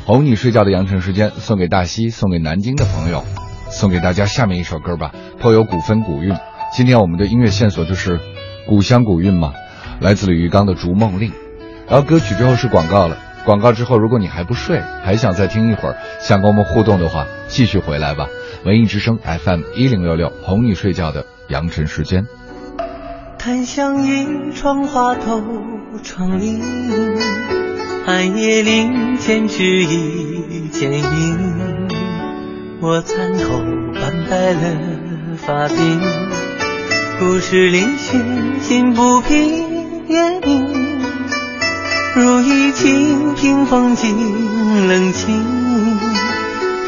[0.05, 3.25] 哄你睡觉的羊城时间，送给大西，送给南京的朋友，
[3.71, 6.35] 送给大家下面一首歌吧，颇有古风古韵。
[6.77, 8.19] 今天我们的音乐线索就是
[8.67, 9.53] 古香古韵嘛，
[10.01, 11.31] 来自李玉刚的《逐梦令》。
[11.89, 18.27] 然后歌曲之后是广告了，广告之后如果你还不睡，还想再听一会儿，想跟我们互动的话，继续回来吧。
[18.65, 22.27] 文艺之声 FM 一零六六，哄你睡觉的羊城时间。
[23.39, 25.43] 檀香映窗花透
[26.03, 26.63] 窗棂，
[28.07, 31.89] 寒夜林间只一剪影。
[32.81, 33.59] 我参头
[34.01, 36.01] 斑白了发鬓，
[37.19, 40.75] 故事里寻心不平原名，
[42.15, 45.45] 如一清平风静冷清，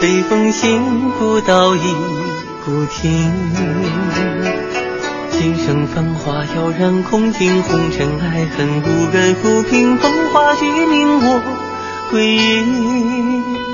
[0.00, 1.94] 北风行不到一
[2.64, 3.32] 股停。
[5.30, 11.40] 今生繁华要让空庭，红尘爱恨无人抚平，风华绝命我
[12.10, 13.65] 归隐。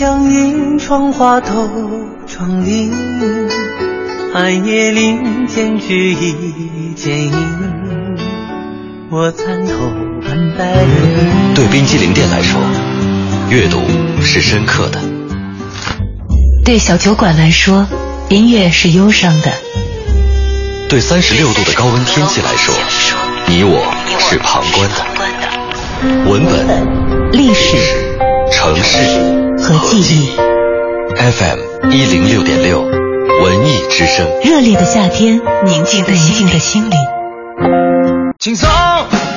[0.00, 1.68] 檀香映窗花透
[2.26, 2.90] 窗棂，
[4.32, 7.32] 寒夜林间举一剪影。
[9.10, 9.74] 我参头
[10.22, 10.86] 斑白了。
[11.54, 12.58] 对冰激凌店来说，
[13.50, 13.82] 阅读
[14.22, 14.98] 是深刻的；
[16.64, 17.86] 对小酒馆来说，
[18.30, 19.50] 音乐是忧伤的；
[20.88, 22.74] 对三十六度的高温天气来说，
[23.46, 23.84] 你我
[24.18, 26.30] 是旁观的。
[26.30, 27.76] 文本、历史、
[28.60, 28.98] 城市
[29.56, 30.36] 和记忆。
[31.16, 34.28] FM 一零六点六，文艺之声。
[34.44, 36.98] 热烈的夏天，宁静的宁静的心灵。
[38.38, 38.68] 轻松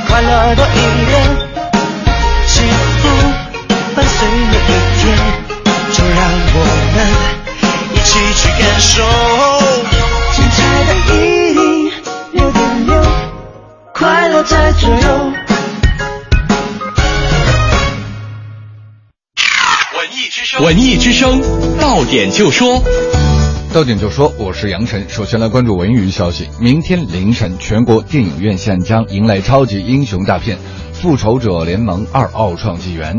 [0.09, 1.23] 快乐多一点，
[2.45, 3.07] 幸福
[3.95, 5.17] 伴随每一天，
[5.93, 6.19] 就让
[6.55, 6.57] 我
[6.93, 6.97] 们
[7.93, 9.03] 一起去感受。
[10.33, 11.61] 精彩的一零
[12.33, 13.01] 六点六，
[13.93, 14.89] 快乐在左
[20.73, 21.39] 文艺之声，
[21.79, 22.81] 到点就说。
[23.71, 25.05] 到点就说，我是杨晨。
[25.07, 26.47] 首先来关注文娱消息。
[26.59, 30.57] 明天凌晨，全国电影院现将迎来超级英雄大片
[30.91, 33.15] 《复仇者联盟二：奥创纪元》。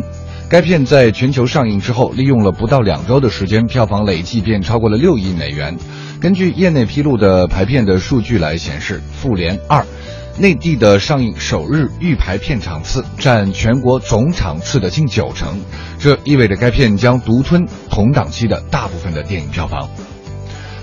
[0.48, 5.76] 该片在全球上映之后，利用了不到两周的时间，票房累计便超过了六亿美元。
[6.20, 9.80] 根据业内披露的排片的数据来显示，《复联二》
[10.36, 15.60] 内地的上映首日预排片场次占全国总场次的近九成，
[15.98, 19.88] 这意味着该片将独吞同档期的大部分的电影票房。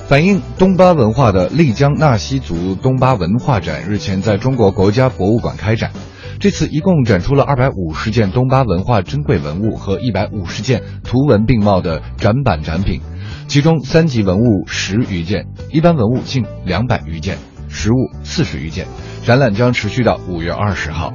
[0.08, 5.91] 反映东巴文化的丽江纳西族东巴文化展日前在中国国家博物馆开展。
[6.39, 13.02] 这次一共展出了二百五十件东巴文化珍贵文物和一百五十件图文并茂的展板展品，
[13.47, 17.38] 其中三级文物十余件，一般文物近两百余件，
[17.70, 18.88] 实物四十余件。
[19.26, 21.13] 展览将持续到五月二十号。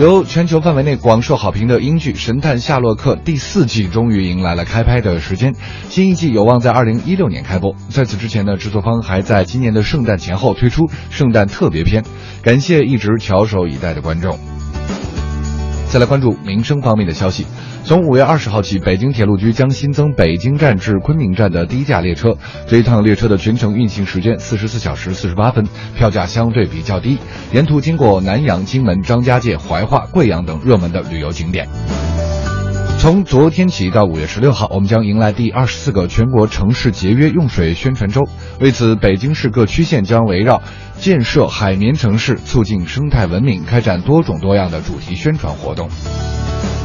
[0.00, 5.54] 由全球范围内广受好评的英剧《神探夏洛克》第四季终于迎来了开拍的时间，
[5.90, 7.76] 新一季有望在二零一六年开播。
[7.90, 12.04] 在此之前呢，制作方还在今年的圣诞前后推出圣诞特别篇，
[12.42, 14.38] 感谢一直翘首以待的观众。
[15.92, 17.46] 再来关注民生方面的消息。
[17.84, 22.34] 从五月二十号起，北京铁路局将新增北京站至昆明站的低价列车。
[22.66, 27.18] 这一趟列车的全程运行时间四十四小时四十八分，票价相对比较低。
[27.52, 31.68] 沿途经过南阳、荆门、张家界、怀化、贵阳等热门的旅游景点。
[33.02, 38.28] 从昨天起到五月十六号，我们将迎来第二十四个全国城市节约用水宣传周。
[38.60, 40.62] 为此，北京市各区县将围绕
[41.00, 45.90] 建设海绵城市、促进生态文明，开展多种多样的主题宣传活动。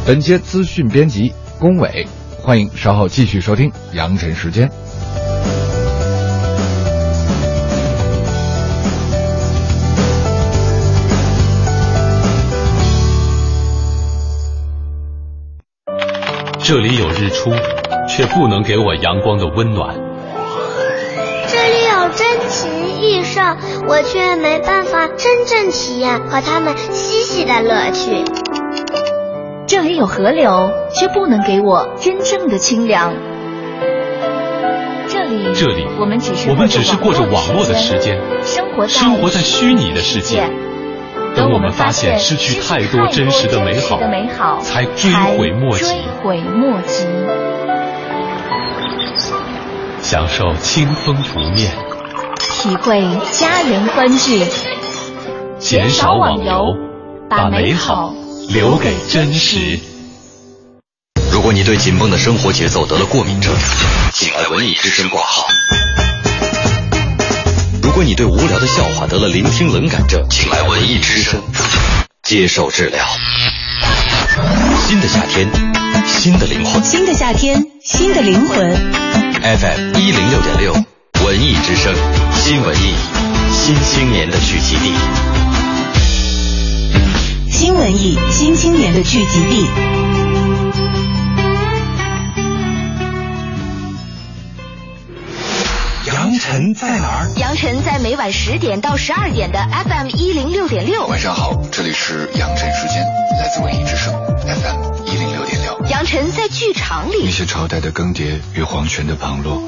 [0.07, 2.07] 本节资讯编辑龚伟，
[2.41, 4.71] 欢迎稍后继续收听羊城时间。
[16.67, 17.49] 这里有日出，
[18.09, 19.95] 却不能给我阳光的温暖。
[21.47, 22.69] 这里有珍禽
[23.01, 23.39] 异兽，
[23.87, 28.25] 我却没办法真正体验和它们嬉戏的乐趣。
[29.65, 33.13] 这里有河流，却不能给我真正的清凉。
[35.07, 40.43] 这里，这里，我们只是我们只是过着网络的时间，生活生活在虚拟的世界。
[41.37, 45.85] 等我们发现失去太多真实的美好，才追悔莫及。
[46.23, 47.05] 悔莫及。
[50.01, 51.71] 享受清风拂面，
[52.39, 52.99] 体会
[53.31, 54.43] 家人欢聚，
[55.59, 56.75] 减少网游，
[57.29, 58.15] 把美好。
[58.49, 59.79] 留给真实。
[61.31, 63.53] 如果你对紧绷的生活节奏得了过敏症，
[64.11, 65.45] 请来文艺之声挂号。
[67.97, 71.41] 如果你对无聊的笑话得了聆听冷感症，请来文艺之声
[72.21, 73.03] 接受治疗。
[74.87, 75.49] 新的夏天，
[76.05, 76.83] 新的灵魂。
[76.83, 78.71] 新的夏天，新的灵魂。
[79.41, 80.73] FM 一零六点六，
[81.25, 81.91] 文艺之声，
[82.35, 82.93] 新文艺，
[83.51, 84.93] 新青年的聚集地。
[87.51, 90.16] 新文艺新青年的聚集地。
[96.47, 97.29] 晨在哪儿？
[97.35, 101.05] 杨晨在每晚十点到十二点的 FM 一零六点六。
[101.05, 103.05] 晚上好，这里是杨晨时间，
[103.37, 105.77] 来自文艺之声 FM 一零六点六。
[105.89, 107.23] 杨晨在剧场里。
[107.25, 109.61] 那些朝代的更迭与皇权的旁落，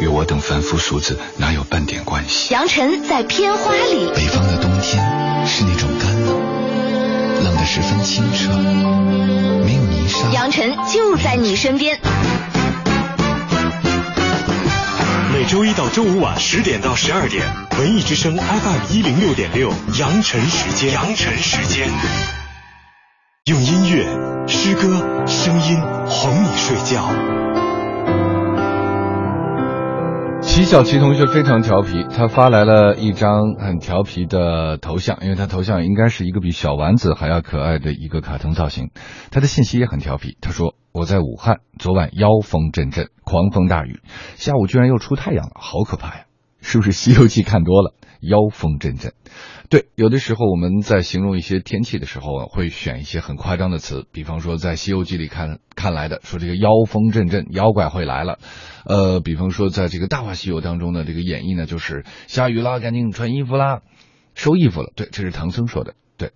[0.00, 2.54] 与我等凡夫俗子哪有半点关系？
[2.54, 4.10] 杨晨在片花里。
[4.14, 5.04] 北方的冬天
[5.46, 7.44] 是那种干冷。
[7.44, 8.48] 冷得十分清澈，
[9.66, 10.30] 没有泥沙。
[10.32, 12.00] 杨晨就在你身边。
[15.44, 17.44] 每周一到周五晚十点到十二点，
[17.78, 20.90] 文艺之声 FM 一零六点六，扬晨时间。
[20.90, 21.86] 扬晨时间，
[23.44, 24.06] 用音乐、
[24.48, 25.78] 诗歌、声音
[26.08, 27.53] 哄你睡觉。
[30.54, 38.92] 齐小琪同学非常调皮，他发来了一张很调皮的头像，因为他头像应该是一个比小丸子还要可爱的一个卡通造型。
[39.32, 43.98] 他的信息也很调皮，他说：“我在武汉，昨晚妖风阵阵，狂风大雨，
[44.36, 46.26] 下午居然又出太阳了，好可怕呀！
[46.60, 47.92] 是不是《西游记》看多了？
[48.20, 49.12] 妖风阵阵。”
[49.70, 58.38] 对，有的时候我们在形容一些天气的时候，会选一些很夸张的词，比方说在《西游记》里看看来的，说这个妖风阵阵，妖怪会来了。
[58.84, 63.80] 呃，比方说在这个《大话西游》当中的这个演绎呢，就是下雨啦，赶紧穿衣服啦，
[64.34, 64.92] 收衣服了。
[64.94, 65.94] 对，这是唐僧说的。
[66.18, 66.32] 对，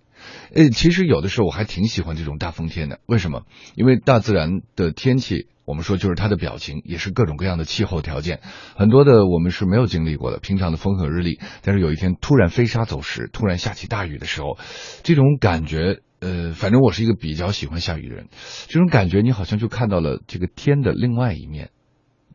[0.53, 3.43] 呃，其实有的时候我还挺喜欢这种大风天的，为什么？
[3.75, 5.47] 因为大自然的天气。
[5.69, 8.39] 我们说就是它的表情，也是各种各样的气候条件，
[8.75, 10.39] 很多的我们是没有经历过的。
[10.39, 14.57] 平常的风和日丽，但是有一天突然飞沙走石，突然下起大雨的时候，
[15.03, 18.29] 这种感觉，呃，反正我是一个比较喜欢下雨的人。
[18.67, 21.69] 这种感觉，你好像就看到了这个天的另外一面。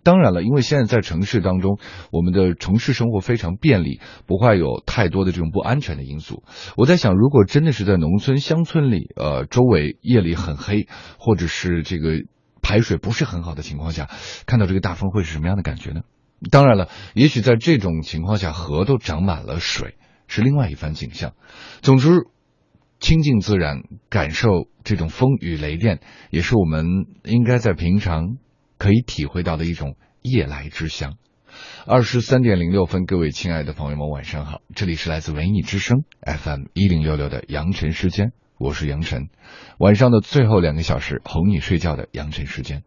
[0.04, 1.80] 当然了，因为现在在城市当中，
[2.12, 6.44] 我们的城市生活非常便利，不会有太多的这种不安全的因素。
[6.76, 10.86] 我在想，如果真的是在农村乡村里，呃，周围夜里很黑，
[11.18, 12.22] 或者是这个。
[12.64, 14.10] 排水不是很好的情况下，
[14.46, 16.00] 看到这个大风会是什么样的感觉呢？
[16.50, 19.96] 当然了，也许在这种情况下，河都长满了水，
[20.26, 21.34] 是另外一番景象。
[21.82, 22.26] 总之，
[22.98, 26.00] 亲近自然，感受这种风雨雷电，
[26.30, 26.86] 也是我们
[27.22, 28.36] 应该在平常
[28.78, 31.14] 可以体会到的一种夜来之香。
[31.86, 34.60] 二十三点零六分，各位亲爱的朋友们，晚上好！
[34.74, 38.32] 这里是来自文艺之声 FM 一零六六的杨晨时间，
[38.64, 39.28] 我是杨晨。
[39.76, 42.82] 晚上的最后两个小时，哄你睡觉的杨晨时间。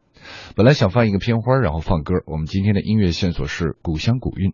[0.56, 2.16] 本来想放一个片花，然后放歌。
[2.26, 4.54] 我们今天的音乐线索是古香古韵，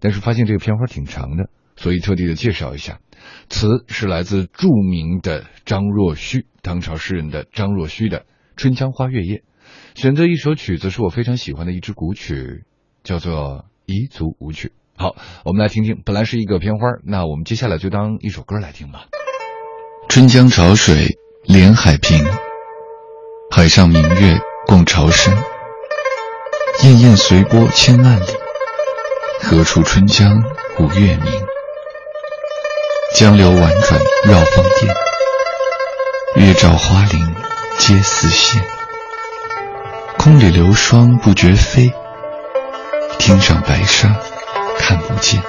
[0.00, 2.98] 但是发现这个片花挺长的，所以特地的介绍一下。
[3.48, 8.20] 词是来自著名的张若虚，唐朝诗人的张若虚的
[8.56, 9.36] 《春江花月夜》。
[9.94, 12.64] 选择一首曲子是我非常喜欢的一支古曲，
[13.04, 14.68] 叫做《彝族舞曲》。
[15.00, 15.14] 好，
[15.44, 16.02] 我们来听听。
[16.04, 19.06] 本来是一个片花，那我们接下来就当一首歌来听吧。
[20.14, 22.24] 春江潮水连海平，
[23.50, 24.38] 海上明月。
[24.64, 25.36] 共潮生，
[26.78, 28.26] 滟滟随波千万里。
[29.42, 30.40] 何处春江
[30.78, 31.26] 无月明？
[33.16, 37.34] 江流宛转绕芳甸，月照花林
[37.78, 38.62] 皆似霰。
[40.16, 41.92] 空里流霜不觉飞，
[43.18, 44.14] 汀上白沙
[44.78, 45.42] 看不见。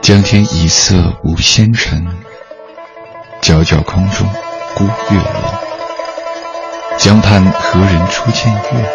[0.00, 2.06] 江天一色无纤尘，
[3.42, 4.24] 皎皎空中
[4.76, 5.24] 孤月楼。
[6.96, 8.92] 江畔何人初见月？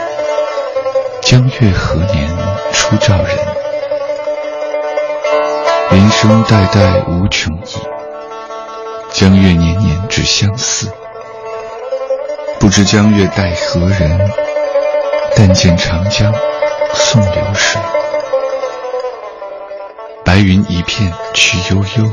[1.22, 2.30] 江月何年
[2.72, 3.38] 初照人？
[5.92, 7.76] 人生代代无穷已，
[9.12, 10.94] 江月年年只相似。
[12.58, 14.32] 不知江月待何人？
[15.36, 16.34] 但见长江
[16.94, 17.82] 送流水。
[20.24, 22.10] 白云一片去悠悠，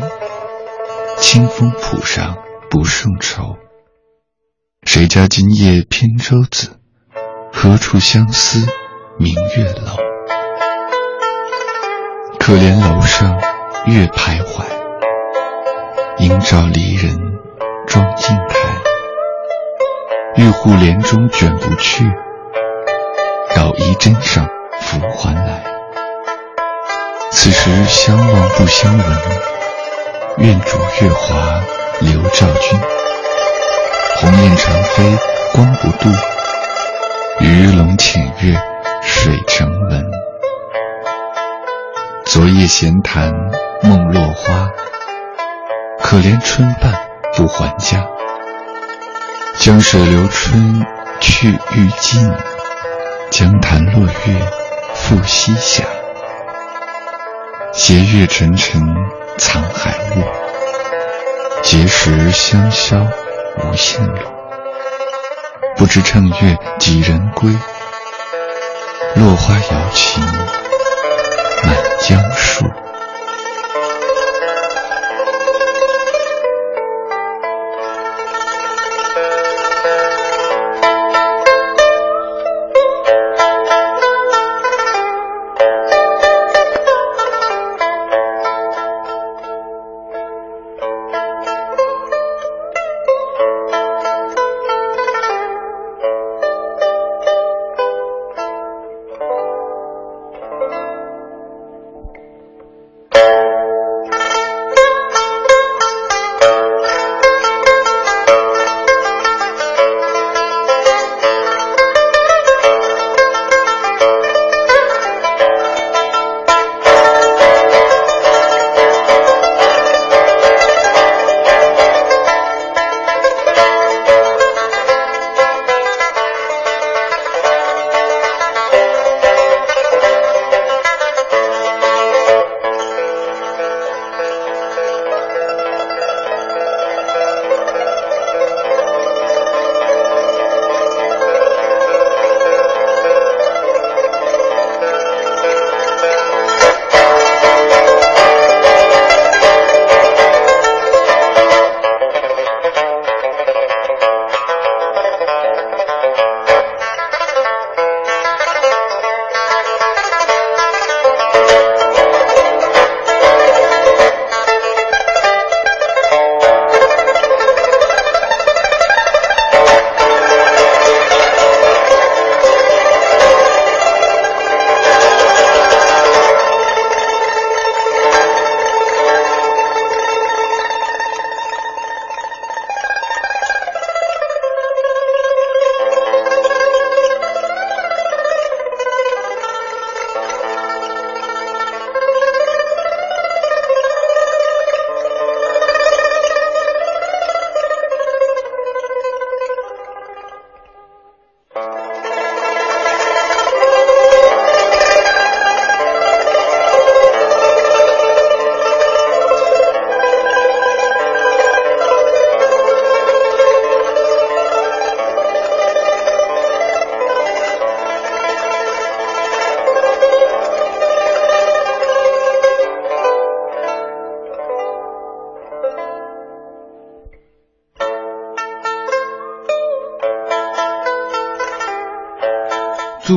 [1.18, 2.36] 清风浦上
[2.70, 3.56] 不胜愁。
[4.82, 6.78] 谁家今夜扁舟子？
[7.52, 8.66] 何处相思
[9.18, 9.96] 明月楼？
[12.38, 13.38] 可怜楼上
[13.86, 14.64] 月徘徊，
[16.18, 17.16] 应照离人
[17.86, 18.58] 妆镜台。
[20.36, 22.04] 玉户帘中卷不去，
[23.54, 24.46] 捣衣砧上
[24.80, 25.64] 拂还来。
[27.30, 29.18] 此时相望不相闻，
[30.39, 31.62] 愿逐月华
[32.01, 32.80] 流照君。
[34.16, 35.18] 鸿雁长飞
[35.53, 36.11] 光不度，
[37.41, 38.61] 鱼龙潜跃
[39.01, 40.11] 水成文。
[42.26, 43.32] 昨夜闲谈
[43.82, 44.68] 梦落花，
[46.01, 46.93] 可怜春半
[47.37, 48.05] 不还家。
[49.61, 50.85] 江水流春
[51.20, 52.35] 去欲尽，
[53.30, 54.41] 江潭落月
[54.95, 55.85] 复西斜。
[57.72, 58.82] 斜月沉沉
[59.39, 60.24] 沧海月，
[61.62, 63.07] 碣石香消。
[63.57, 64.18] 无限路，
[65.76, 67.53] 不知乘月几人归？
[69.14, 70.20] 落花摇情
[71.62, 72.68] 满江树。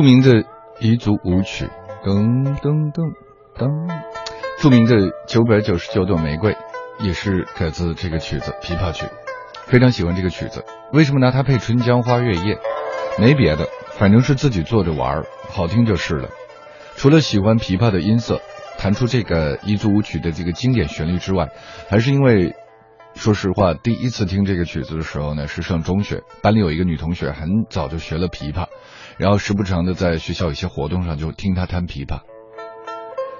[0.08, 0.42] 名的
[0.80, 1.68] 彝族舞曲，
[2.02, 3.12] 噔噔噔
[3.54, 3.68] 噔，
[4.58, 6.56] 著名的九百九十九朵玫瑰，
[7.00, 9.04] 也是改自这个曲子《琵琶曲》，
[9.66, 10.64] 非常喜欢这个曲子。
[10.94, 12.54] 为什么拿它配《春江花月夜》？
[13.20, 16.30] 没别的，反正是自己做着玩儿，好听就是了。
[16.96, 18.40] 除了喜欢琵琶的音色，
[18.78, 21.50] 弹出这个彝族舞曲的这个经典旋律之外，
[21.90, 22.54] 还是因为，
[23.12, 28.67] 说实话，第一次听这个曲子的时候呢，是上中学，班里有一个女同学很早就学了琵琶，
[29.18, 32.20] 然后时不常的在学校一些活动上就听他弹琵琶，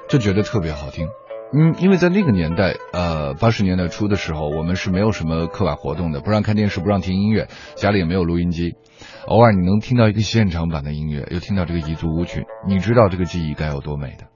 [0.09, 1.07] 就觉得特别好听。
[1.51, 8.75] 嗯，因为在那个年代，呃，八十年代初的时候，我们是没有什么课外活动的，不让看电视，不让听音乐，家里也没有录音机，
[9.27, 14.27] 偶尔你能听到一个现场版的音乐，又听到这个彝族舞曲，你知道这个记忆该有多美的。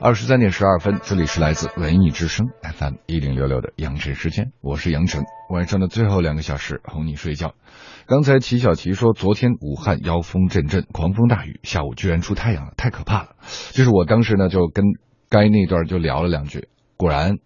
[0.00, 7.54] 二十三点十二分，这里是来自文艺之声 FM 一零六六的羊晨时间，我是杨晨，晚上的最后两个小时哄你睡觉。
[8.06, 13.36] 刚才齐小琪说，昨天武汉妖风阵阵，狂风大雨，下午居然出太阳了，太可怕了。
[13.72, 14.84] 就是我当时呢，就跟。
[15.30, 17.38] 该那段就聊了两句，果然，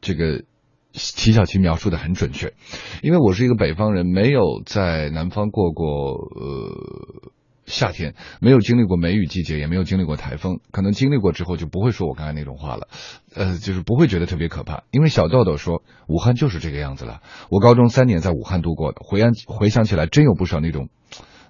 [0.00, 0.44] 这个
[0.92, 2.54] 齐小琪描述的很准确，
[3.02, 7.32] 因为我是一个北方人，没有在南方过过呃
[7.68, 12.88] 夏天，没有经历过梅雨季节，也没有经历过台风，可能经历过之后就不会说我刚才那种话了，
[13.34, 20.88] 呃，就是不会觉得特别可怕，因为小豆豆说武汉就是这个样子了，我高中三年在武汉度过的，回想回想起来真有不少那种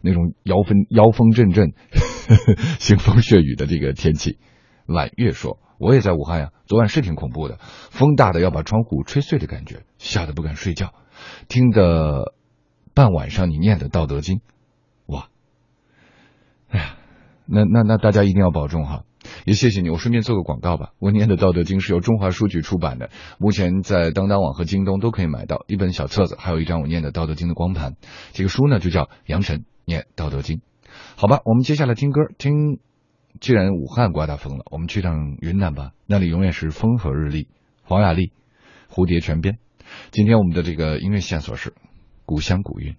[0.03, 1.73] 那种妖风妖风阵阵、
[2.79, 4.39] 腥风血雨的这个天气。
[4.87, 5.59] 揽月说。
[5.81, 10.93] 我也在武汉呀，昨晚是挺恐怖的，风大的要把窗户吹碎的感觉，吓得不敢睡觉。
[11.47, 12.35] 听的
[12.95, 14.39] 半晚上你念的《道德经》，
[16.69, 16.97] 哎呀，
[17.47, 19.05] 那那那大家一定要保重哈，
[19.45, 19.91] 也谢谢你。
[19.91, 27.97] 我顺便做个广告吧，我念的《道德经》是由中华书局出版的，目前在当当网和京东都可以买到一本小册子，还有一张我念的《道德经》的光盘。
[28.33, 30.57] 这个书呢就叫《杨晨念道德经》，
[31.17, 32.79] 好吧，我们接下来听歌听。
[33.41, 37.47] 既然武汉刮大风了，我们去趟云南吧，那里永远是风和日丽。
[37.85, 38.33] 黄雅莉，
[38.91, 39.59] 蝴蝶泉边。
[40.11, 41.73] 今天我们的这个音乐线索是
[42.25, 42.97] 古香古韵。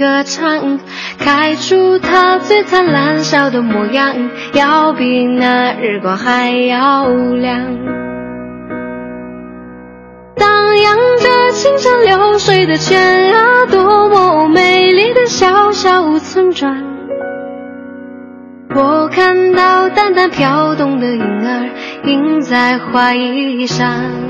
[0.00, 0.80] 歌唱，
[1.18, 4.14] 开出它最灿烂笑的模样，
[4.54, 7.58] 要比那日光还要亮。
[10.36, 16.74] 荡漾着清山流水的泉啊，多么美丽的小小村庄。
[18.74, 21.68] 我看到淡淡飘动的云儿，
[22.04, 24.29] 印在花衣上。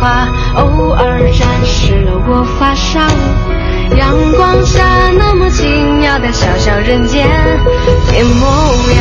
[0.00, 3.00] 花，偶尔沾湿了我发梢。
[3.96, 7.26] 阳光下那么轻妙的小小人间
[8.10, 8.46] 变模
[8.94, 8.98] 样。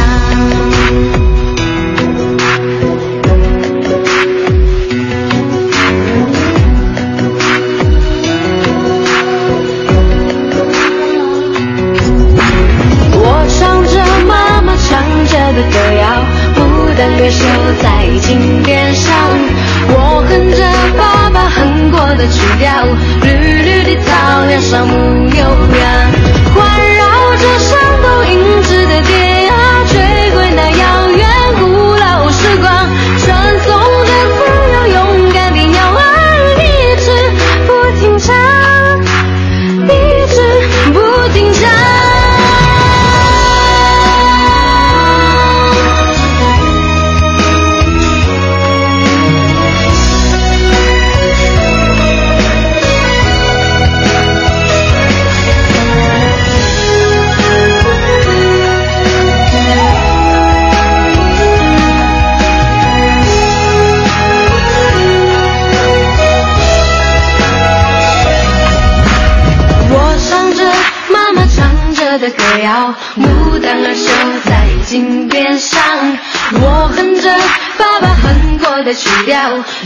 [13.14, 13.96] 我唱着
[14.28, 14.88] 妈妈唱
[15.28, 16.04] 着的歌谣。
[16.98, 17.46] 丹乐绣
[17.84, 17.86] 在
[18.22, 19.14] 襟边上，
[19.88, 19.96] 我
[20.28, 20.58] 哼着
[22.18, 22.84] 的曲调，
[23.22, 24.94] 绿绿的草原上牧
[25.30, 26.07] 牛羊，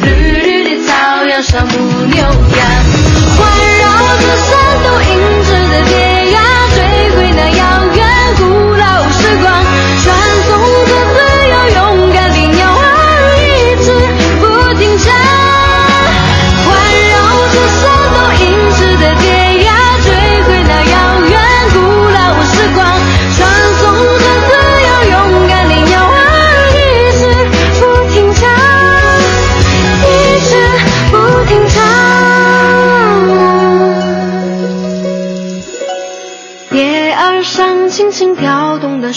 [0.04, 0.12] 绿
[0.42, 3.21] 绿的草原上牧牛羊，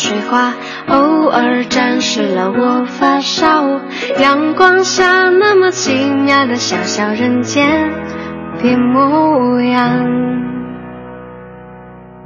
[0.05, 0.53] 水花，
[0.87, 3.81] 偶尔沾湿了我发梢。
[4.21, 7.67] 阳光下那么清雅的小小人间
[8.59, 10.05] 的模样。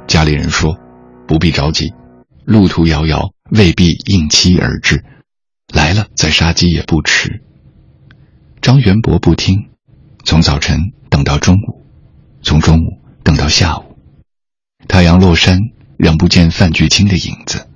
[0.07, 0.77] 家里人说，
[1.25, 1.93] 不必着急，
[2.43, 5.05] 路途遥遥，未必应期而至，
[5.73, 7.41] 来了再杀鸡也不迟。
[8.61, 9.69] 张元博不听，
[10.25, 10.77] 从早晨
[11.09, 11.85] 等到中午，
[12.41, 13.95] 从中午等到下午，
[14.89, 15.59] 太阳落山，
[15.95, 17.67] 仍不见范巨清的影子。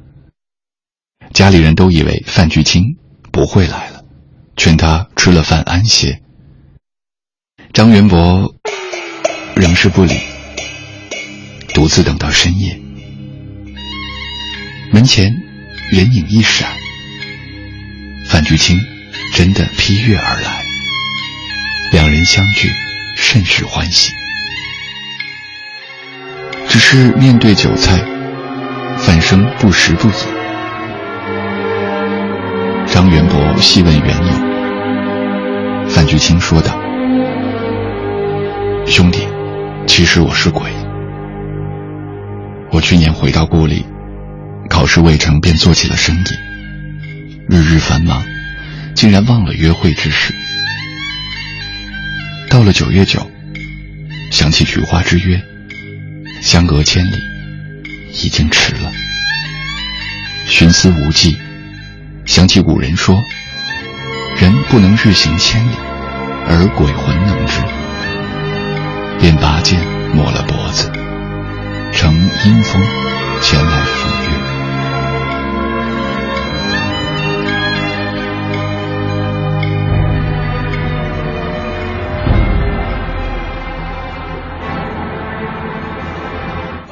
[1.33, 2.95] 家里人都以为范巨清
[3.31, 4.03] 不会来了，
[4.55, 6.21] 劝他吃了饭安歇。
[7.73, 8.53] 张元博
[9.55, 10.15] 仍是不理，
[11.73, 12.79] 独自等到深夜。
[14.91, 15.33] 门前
[15.91, 16.69] 人影一闪，
[18.27, 18.79] 范巨清
[19.35, 20.63] 真的披月而来，
[21.91, 22.71] 两人相聚，
[23.17, 24.13] 甚是欢喜。
[26.69, 27.97] 只是面对酒菜，
[28.99, 30.42] 范生不食不饮。
[32.93, 36.79] 张元博细问缘由，范巨清说道
[38.85, 39.27] ：“兄弟，
[39.87, 40.69] 其实我是鬼。
[42.69, 43.83] 我去年回到故里，
[44.69, 46.37] 考试未成便做起了生意，
[47.49, 48.23] 日日繁忙，
[48.93, 50.31] 竟然忘了约会之事。
[52.47, 53.27] 到了九月九，
[54.29, 55.41] 想起菊花之约，
[56.43, 57.15] 相隔千里，
[58.23, 58.91] 已经迟了。
[60.45, 61.35] 寻思无计。”
[62.25, 63.21] 想起古人说
[64.39, 65.71] ：“人不能日行千里，
[66.47, 67.59] 而鬼魂能知。”
[69.19, 69.77] 便拔剑
[70.13, 70.89] 抹了脖子，
[71.91, 72.81] 乘阴风
[73.41, 74.52] 前来赴约。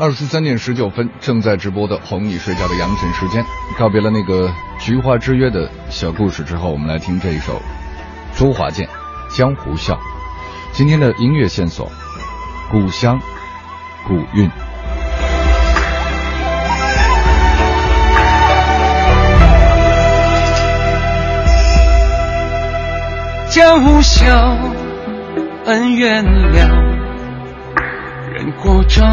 [0.02, 3.46] 二十三点十九分，正在直播的哄你睡觉的羊晨时间，
[3.78, 7.62] 告别了那个菊花之约的小故事之后，我们来听这一首
[8.34, 8.88] 周华健
[9.38, 9.94] 《江湖笑》。
[10.72, 11.88] 今天的音乐线索：
[12.72, 13.20] 故乡，
[14.08, 14.50] 古韵。
[23.52, 24.58] 江湖笑，
[25.66, 26.58] 恩怨了，
[28.34, 29.06] 人过招。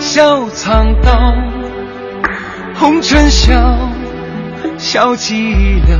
[0.00, 1.34] 笑苍道，
[2.74, 3.52] 红尘笑，
[4.78, 5.98] 笑寂寥。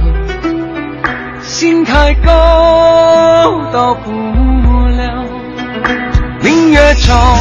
[1.42, 2.32] 心太高，
[3.72, 5.24] 到不了。
[6.40, 7.36] 明月照，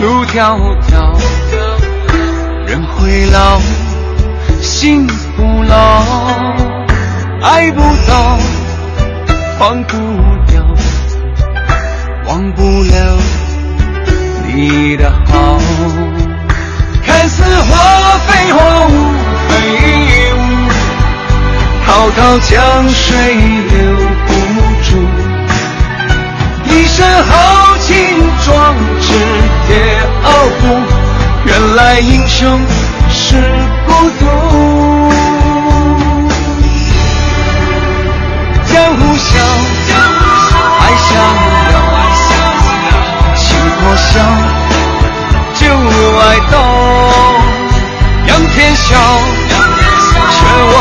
[0.00, 1.18] 路迢迢。
[2.66, 3.60] 人会老，
[4.60, 6.02] 心不老。
[7.42, 8.38] 爱不到，
[9.58, 9.96] 忘不
[10.46, 10.62] 掉，
[12.28, 13.41] 忘不了。
[14.54, 15.58] 你的好，
[17.06, 18.90] 看似花非花雾
[19.48, 19.52] 非
[20.34, 20.36] 雾，
[21.86, 23.74] 滔滔江水留
[24.26, 24.30] 不
[24.82, 24.90] 住。
[26.66, 27.90] 一身豪情
[28.44, 29.06] 壮志
[29.70, 29.74] 也
[30.24, 30.28] 傲
[30.60, 30.64] 骨，
[31.46, 32.60] 原来英雄
[33.08, 33.36] 是
[33.86, 33.90] 孤
[34.20, 34.22] 独。
[38.66, 39.30] 江湖笑，
[40.80, 41.41] 爱相邀。
[43.92, 44.20] 破晓，
[45.52, 45.66] 旧
[46.18, 46.56] 爱到，
[48.26, 48.96] 仰天笑，
[50.30, 50.76] 却忘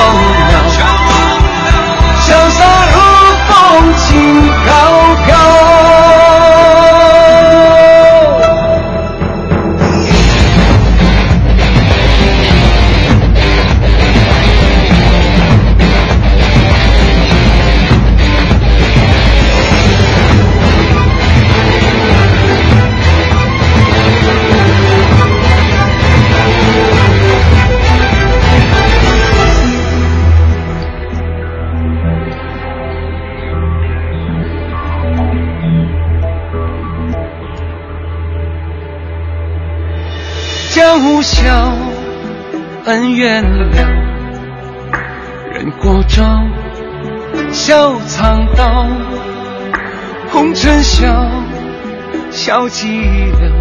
[52.71, 52.87] 寂
[53.33, 53.51] 寥，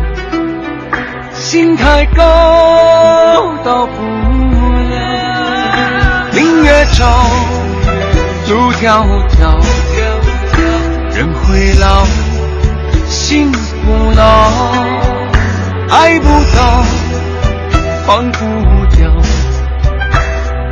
[1.35, 2.23] 心太高，
[3.65, 4.03] 到不
[4.89, 6.27] 了。
[6.33, 7.27] 明月照，
[8.49, 9.59] 路迢迢，
[11.13, 12.07] 人会老，
[13.09, 14.23] 心不老。
[15.91, 16.85] 爱不到，
[18.07, 18.39] 忘不
[18.97, 19.11] 掉，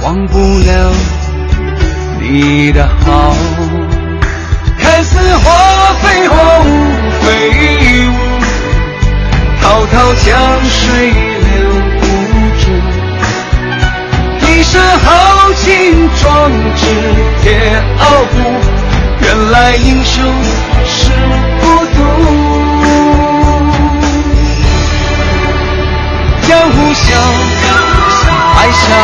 [0.05, 0.93] 忘不了
[2.21, 3.35] 你的好。
[4.79, 5.19] 看似
[9.99, 11.17] 滔滔江水流
[11.99, 12.07] 不
[12.61, 12.71] 住。
[14.47, 16.87] 一身豪情壮志
[17.43, 18.37] 铁傲骨，
[19.23, 20.25] 原来英雄
[20.87, 21.11] 是
[21.61, 21.99] 孤独。
[26.47, 27.19] 江湖笑，
[28.57, 28.95] 爱笑。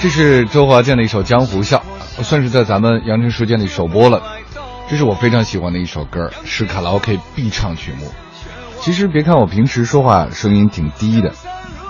[0.00, 1.80] 这是周华健的一首《江湖笑》，
[2.24, 4.20] 算是在咱们羊城时间里首播了。
[4.90, 8.12] 这是我非常喜欢的一首歌，是卡拉 OK 必唱曲目。
[8.86, 11.32] 其实别看我平时说话声音挺低的，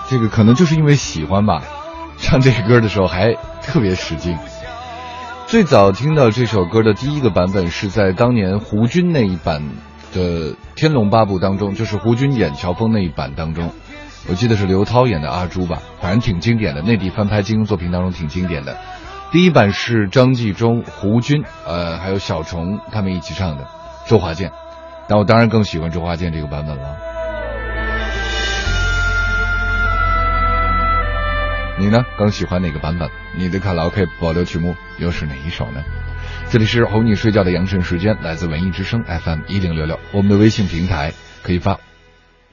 [0.09, 1.61] 这个可能就是因为喜欢吧。
[2.17, 4.35] 唱这个歌的时候还特别使劲。
[5.45, 9.61] 最早听到这首歌的第一个版本是在当年胡军那一版
[10.11, 13.69] 的《天龙八部》当中，就是胡军演乔峰那一版当中。
[14.27, 18.75] 我记得是刘涛演的阿朱吧，反正挺经典的，内地翻拍金庸作品当中挺经典的。
[19.31, 23.67] 第一版是张纪中、胡军，呃，还有小虫他们一起唱的，
[24.07, 24.51] 周华健。
[25.07, 26.97] 但我当然更喜欢周华健这个版本了。
[31.79, 32.03] 你呢？
[32.17, 33.07] 更喜欢哪个版本？
[33.37, 35.83] 你的卡拉 OK 保留曲目又是哪一首呢？
[36.49, 41.13] 这里是哄你睡觉的羊晨时间，来自文艺之声 FM 一零六六，我们的微信平台
[41.43, 41.79] 可以发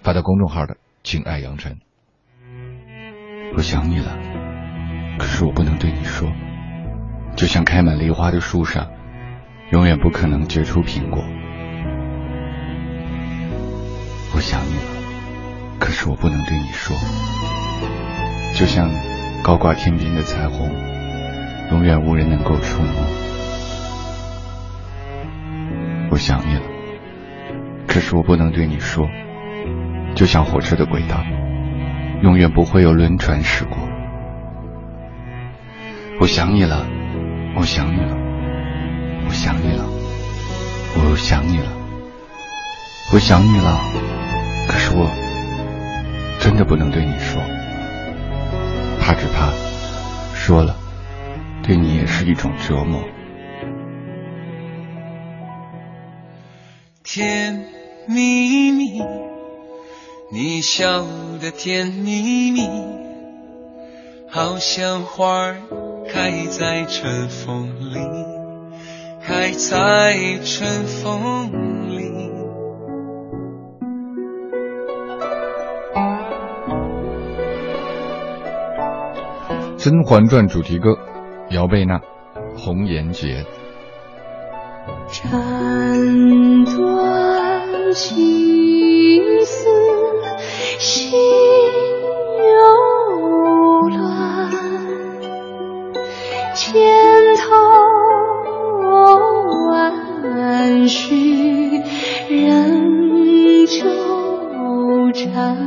[0.02, 0.76] 发到公众号的。
[1.02, 1.78] 请爱杨晨，
[3.56, 4.16] 我想你了，
[5.18, 6.30] 可是我不能对你说。
[7.34, 8.90] 就像开满梨花的树上，
[9.70, 11.24] 永远不可能结出苹果。
[14.34, 14.82] 我想你了，
[15.78, 16.96] 可是我不能对你说。
[18.54, 18.90] 就像
[19.42, 20.70] 高挂天边的彩虹，
[21.70, 22.90] 永远无人能够触摸。
[26.10, 26.62] 我想你了，
[27.86, 29.08] 可是我不能对你说。
[30.14, 31.24] 就像火车的轨道，
[32.22, 33.76] 永远不会有轮船驶过。
[36.20, 36.86] 我想你了，
[37.56, 38.16] 我想你了，
[39.26, 39.84] 我想你了，
[40.94, 41.66] 我想你了，
[43.12, 44.13] 我想你了。
[44.68, 45.10] 可是我
[46.40, 47.40] 真的不能对你说，
[49.00, 49.52] 怕只怕
[50.34, 50.76] 说了，
[51.62, 53.02] 对你也是一种折磨。
[57.02, 57.66] 甜
[58.06, 59.02] 蜜蜜。
[60.32, 61.04] 你笑
[61.40, 62.68] 得甜蜜蜜，
[64.28, 65.56] 好像花儿
[66.12, 68.00] 开在春风里，
[69.22, 71.56] 开在春风里。
[79.84, 80.96] 《甄嬛传》主题歌，
[81.50, 81.98] 姚贝娜，
[82.56, 83.44] 《红颜劫》。
[85.12, 85.30] 斩
[86.64, 89.68] 断情丝。
[90.78, 91.12] 心
[92.40, 94.50] 又乱，
[96.54, 96.82] 千
[97.36, 97.52] 头
[99.68, 101.82] 万绪
[102.30, 103.84] 人纠
[105.12, 105.58] 缠，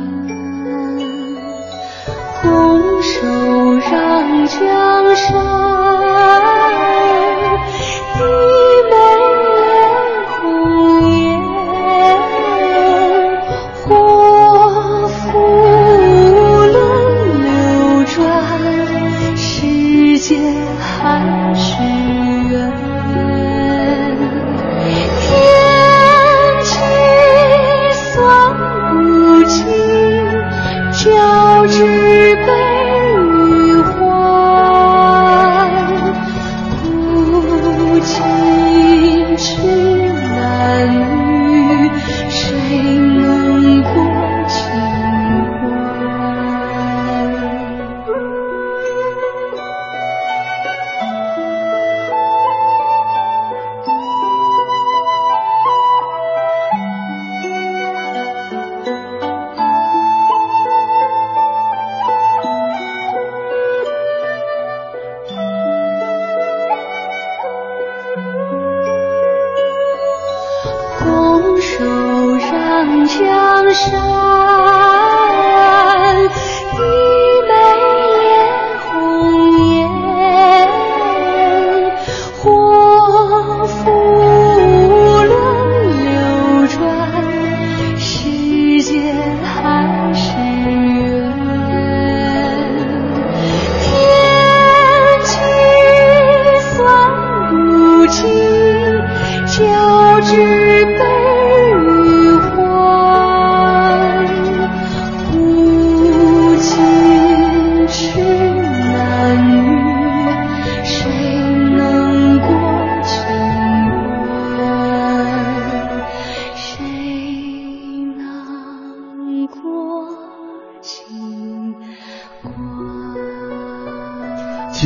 [2.42, 5.48] 拱手上江山。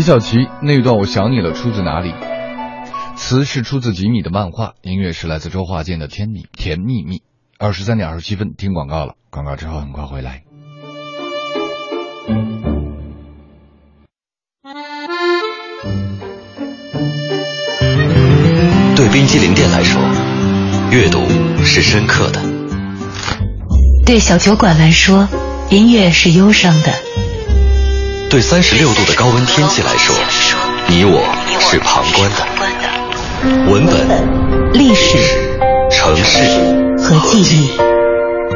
[0.02, 2.12] 齐小琪那一段我想你了，出自哪里？
[3.14, 7.18] 词是出自吉米的漫画，音乐是来自周华健的《甜蜜甜蜜蜜》。
[7.56, 10.42] 二十三点二十七分，听广告了，广告之后很快回来。
[18.96, 20.02] 对冰激凌店来说，
[20.90, 21.20] 阅读
[21.62, 22.40] 是深刻的；
[24.04, 25.28] 对小酒馆来说，
[25.70, 26.90] 音乐是忧伤的。
[28.32, 30.16] 对三十六度的高温天气来说，
[30.88, 31.20] 你我
[31.60, 33.70] 是旁观的。
[33.70, 35.18] 文本、历史、
[35.90, 36.38] 城市
[36.96, 37.68] 和记忆。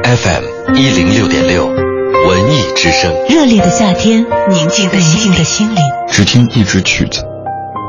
[0.02, 3.14] FM 一零六点六，文艺之声。
[3.28, 5.82] 热烈的夏天，宁静的宁静的心灵。
[6.08, 7.22] 只听一支曲子，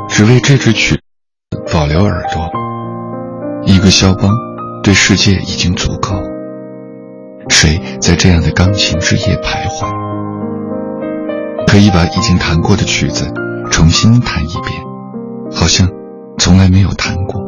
[0.09, 0.99] 只为这支曲
[1.72, 2.49] 保留耳朵。
[3.64, 4.30] 一个肖邦，
[4.84, 6.22] 对世界已经足够。
[7.47, 10.06] 谁在这样的钢琴之夜徘徊？
[11.68, 13.31] 可以把已经弹过的曲子
[13.69, 14.81] 重新弹一遍，
[15.53, 15.88] 好像
[16.39, 17.41] 从来没有弹过。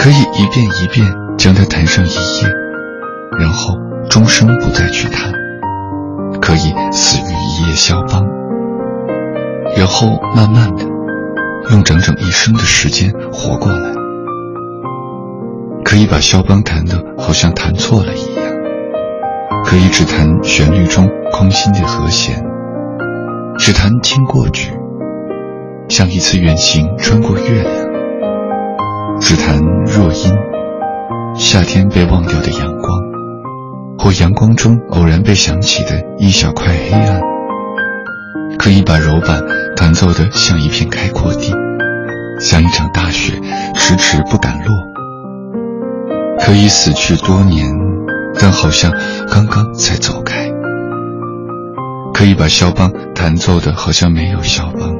[0.00, 1.06] 可以一遍一遍
[1.36, 2.48] 将它弹上一夜，
[3.38, 3.74] 然后
[4.08, 5.32] 终生不再去弹。
[6.40, 8.26] 可以死于一夜肖邦，
[9.76, 10.84] 然后慢慢的
[11.70, 13.90] 用整整一生的时间活过来。
[15.84, 18.44] 可以把肖邦弹的好像弹错了一样，
[19.64, 22.47] 可以只弹旋律中空心的和弦。
[23.58, 24.72] 只弹轻过曲，
[25.88, 27.74] 像一次远行穿过月亮；
[29.20, 30.32] 只弹若音，
[31.34, 32.98] 夏天被忘掉的阳光，
[33.98, 37.20] 或阳光中偶然被想起的一小块黑暗。
[38.58, 39.42] 可以把柔板
[39.76, 41.52] 弹奏得像一片开阔地，
[42.40, 43.32] 像一场大雪
[43.74, 44.74] 迟迟不敢落。
[46.40, 47.66] 可以死去多年，
[48.40, 48.90] 但好像
[49.28, 50.47] 刚刚才走开。
[52.18, 54.92] 可以把肖邦弹奏的好像没有肖邦，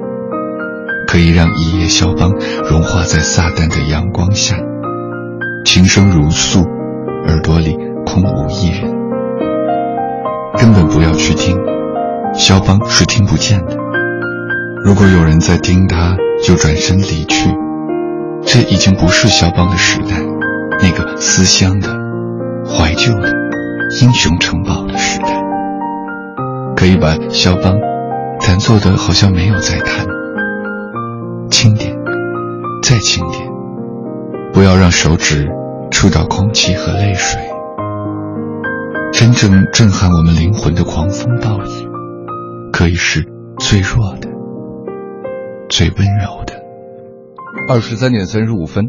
[1.08, 2.32] 可以让一夜肖邦
[2.70, 4.54] 融化在撒旦的阳光下，
[5.64, 6.62] 琴声如诉，
[7.26, 7.76] 耳朵里
[8.06, 8.82] 空无一人，
[10.56, 11.58] 根本不要去听，
[12.34, 13.76] 肖邦是听不见的。
[14.84, 16.16] 如果有人在听他，
[16.46, 17.50] 就转身离去，
[18.44, 20.14] 这已经不是肖邦的时代，
[20.80, 21.88] 那个思乡的、
[22.64, 23.34] 怀旧的、
[24.00, 25.37] 英雄城堡的时代。
[26.78, 27.76] 可以把肖邦
[28.38, 30.06] 弹奏的好像没有在弹，
[31.50, 31.92] 轻点，
[32.84, 33.44] 再轻点，
[34.52, 35.48] 不要让手指
[35.90, 37.42] 触到空气和泪水。
[39.12, 41.88] 真正震撼我们灵魂的狂风暴雨，
[42.72, 43.26] 可以是
[43.58, 44.28] 最弱的、
[45.68, 46.62] 最温柔的。
[47.68, 48.84] 二十三点三十五分。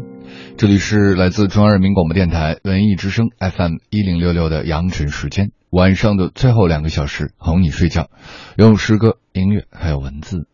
[0.56, 8.10] 这里是来自中央人民广播电台文艺之声 FM 一零六六的扬晨时间，晚上的最后两个小时哄你睡觉，
[8.56, 10.48] 用诗歌、音乐还有文字。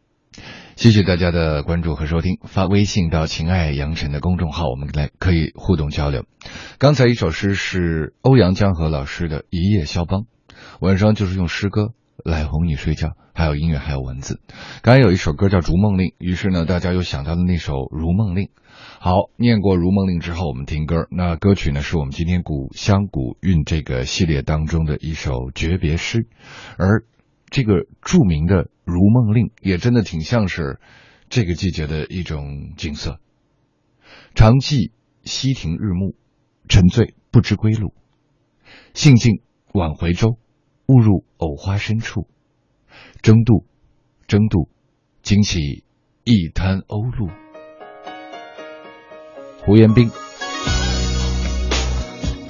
[0.77, 6.27] 谢谢大家的关注和收听，发微信到“情爱杨晨”的公众号，我们来可以互动交流。
[6.79, 10.25] 刚才一首诗是欧阳江河老师的《一夜肖邦》，
[10.81, 14.43] 晚上就是用诗歌来哄你睡觉，还有音乐还有文字。
[14.83, 18.45] 刚才有一首歌叫《逐梦令》，于是呢，大家又想到了那首《如梦令》。
[18.99, 21.07] 好，念过《如梦令》之后，我们听歌。
[21.11, 26.27] 那歌曲呢，是我们今天古香古韵这个系列当中的一首诀别诗，
[26.79, 27.05] 而
[27.51, 30.81] 这个著名的《如梦令》也真的挺像是
[31.29, 33.21] 这个季节的一种景色。
[34.35, 34.93] 常记
[35.25, 36.15] 溪亭日暮，
[36.69, 37.93] 沉醉不知归路。
[38.95, 39.43] 兴尽
[39.73, 40.39] 晚回舟，
[40.87, 42.27] 误入藕花深处。
[43.21, 43.67] 争渡，
[44.27, 44.71] 争渡，
[45.23, 45.85] 惊起
[46.25, 47.46] 一滩鸥鹭。
[49.67, 50.09] 胡彦斌，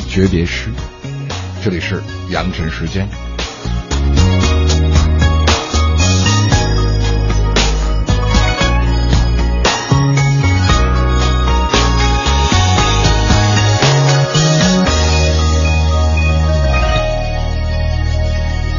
[0.06, 0.68] 诀别诗。
[1.64, 3.08] 这里是阳晨时间。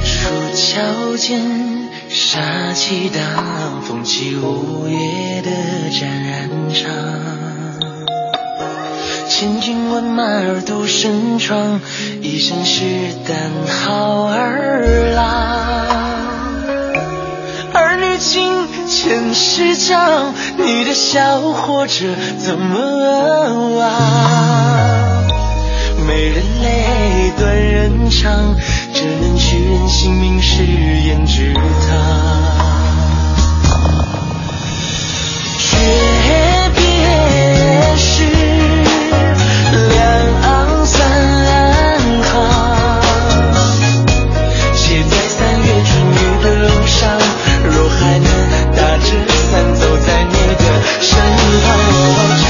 [0.04, 1.18] 树悄
[2.76, 5.50] 气荡，风起午夜的
[5.90, 7.57] 展燃场。
[9.30, 11.82] 千军万马而都身闯，
[12.22, 12.84] 一身是
[13.28, 15.26] 胆好儿郎。
[17.74, 22.06] 儿女情，前世长，你的笑活着
[22.40, 23.92] 怎么忘？
[26.08, 28.56] 美人泪，断人肠，
[28.94, 31.62] 这能取人性命是胭脂糖。
[52.14, 52.47] 旁，诀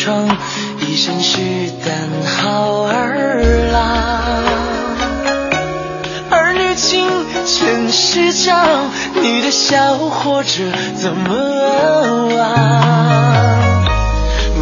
[0.00, 0.26] 窗，
[0.80, 1.36] 一身是
[1.84, 1.94] 胆
[2.24, 3.80] 好儿郎。
[6.30, 7.06] 儿女情，
[7.44, 8.90] 前世账，
[9.20, 10.62] 你的笑或者
[10.96, 12.40] 怎么忘？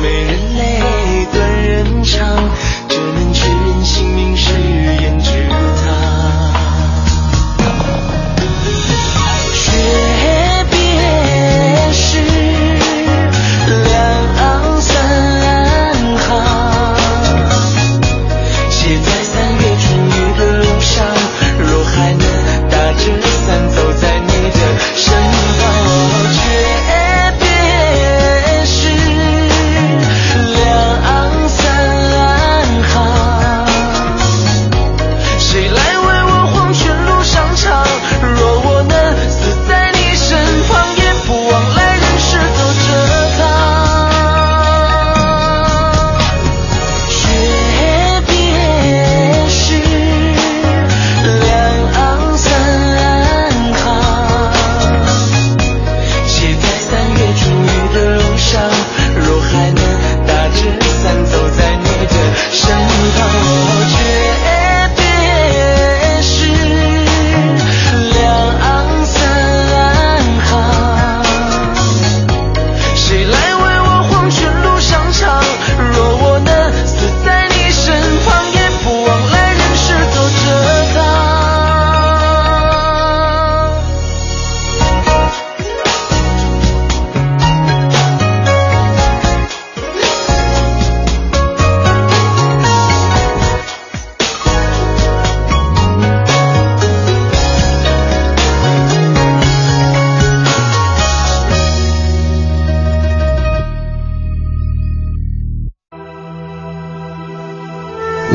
[0.02, 0.37] 美人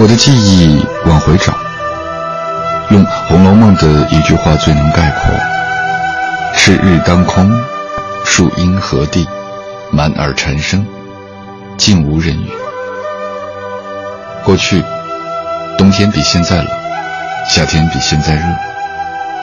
[0.03, 1.53] 我的记忆往回找，
[2.89, 5.31] 用《红楼梦》的一句话最能概括：
[6.57, 7.49] 赤日当空，
[8.25, 9.25] 树阴和地，
[9.93, 10.85] 满耳蝉声，
[11.77, 12.51] 竟无人语。
[14.43, 14.84] 过去，
[15.77, 16.67] 冬天比现在冷，
[17.49, 18.43] 夏天比现在热，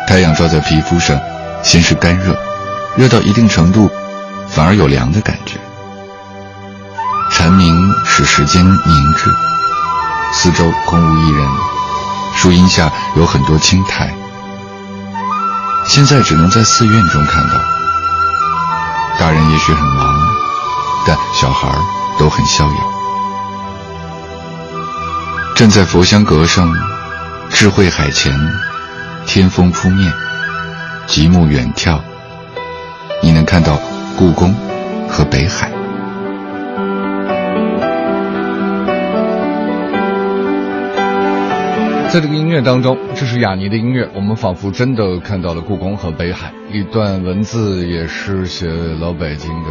[0.06, 1.18] 太阳照在皮肤上，
[1.62, 2.36] 先是干热，
[2.98, 3.90] 热到一定程度，
[4.46, 5.56] 反而有凉的感觉。
[7.30, 9.34] 蝉鸣使时间凝滞。
[10.32, 11.48] 四周空无一人，
[12.34, 14.14] 树荫下有很多青苔。
[15.86, 17.54] 现在只能在寺院中看到。
[19.18, 20.18] 大人也许很忙，
[21.06, 21.68] 但小孩
[22.18, 22.74] 都很逍遥。
[25.54, 26.72] 站在佛香阁上，
[27.50, 28.32] 智慧海前，
[29.26, 30.10] 天风扑面，
[31.06, 32.00] 极目远眺，
[33.22, 33.78] 你能看到
[34.16, 34.54] 故宫
[35.08, 35.79] 和北海。
[42.12, 46.52] 在这个音乐当中，这是雅尼的音乐，我们仿佛真的看到了故宫和北海。
[46.72, 49.70] 一段文字也是写老北京的，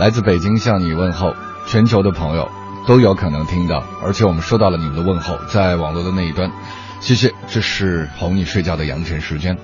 [0.00, 1.32] 来自北京向你问候，
[1.68, 2.48] 全球的朋友
[2.88, 6.50] 都有可能听到，而且我们收到了你们的问候，在网络的那一端。
[6.98, 9.56] 谢谢，这是哄你睡觉的羊晨时间。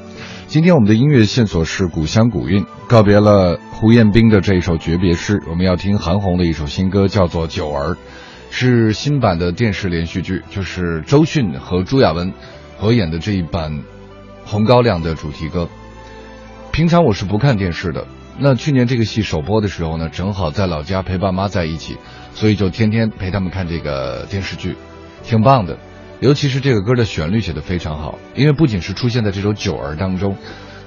[0.46, 7.94] 今天我们的音乐线索是古香古韵，告别了胡彦斌的这一首诀别诗，我们要听韩红的一首新歌，叫做《九儿》，
[8.50, 12.32] 是新版的电视连续剧，就是周迅和朱亚文
[12.78, 13.72] 合演的这一版
[14.44, 15.68] 《红高粱》的主题歌。
[16.72, 18.06] 平常我是不看电视的，
[18.38, 21.96] 那去年这个戏首播的时候呢，正好在老家陪爸妈在一起，
[22.34, 24.76] 所以就天天陪他们看这个电视剧，
[25.22, 25.78] 挺棒的。
[26.20, 30.36] 尤其是这个歌的旋律写得非常好，因为不仅是出现在这首《九儿》当中，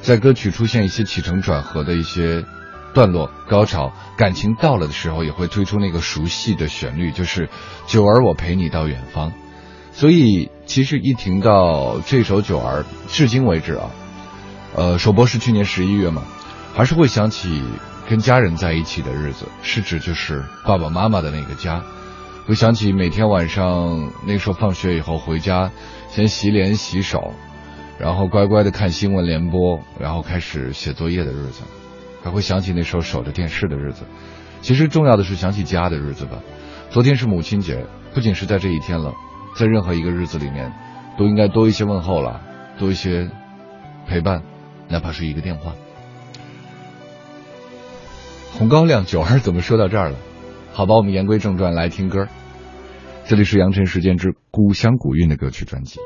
[0.01, 2.43] 在歌曲出现一些起承转合的一些
[2.93, 7.47] 段落、高潮、感情到了的时候，也会推出那个熟悉的旋律，就是
[7.87, 9.31] 《九儿我陪你到远方》。
[9.91, 13.91] 所以其实一听到这首《九儿》，至今为止啊，
[14.75, 16.23] 呃，首播是去年十一月嘛，
[16.73, 17.61] 还是会想起
[18.07, 21.83] 跟家人在一起的日子，是指就是爸爸妈妈的那个家。
[22.47, 25.69] 会想起每天晚上那时候放学以后回家，
[26.09, 27.33] 先洗脸洗手，
[27.99, 31.61] 然后乖乖的看新闻联播，然后开始写作业的日子，
[32.23, 34.05] 还会想起那时候守着电视的日子。
[34.61, 36.39] 其实重要的是想起家的日子吧。
[36.89, 39.13] 昨天是母亲节，不仅是在这一天了，
[39.55, 40.73] 在任何一个日子里面，
[41.17, 42.41] 都应该多一些问候了，
[42.77, 43.29] 多一些
[44.07, 44.43] 陪伴，
[44.89, 45.73] 哪怕是一个电话。
[48.57, 50.17] 红高粱九儿怎么说到这儿了？
[50.73, 52.27] 好吧，我们言归正传，来听歌。
[53.25, 55.99] 这里是羊城时间之古香古韵的歌曲专辑。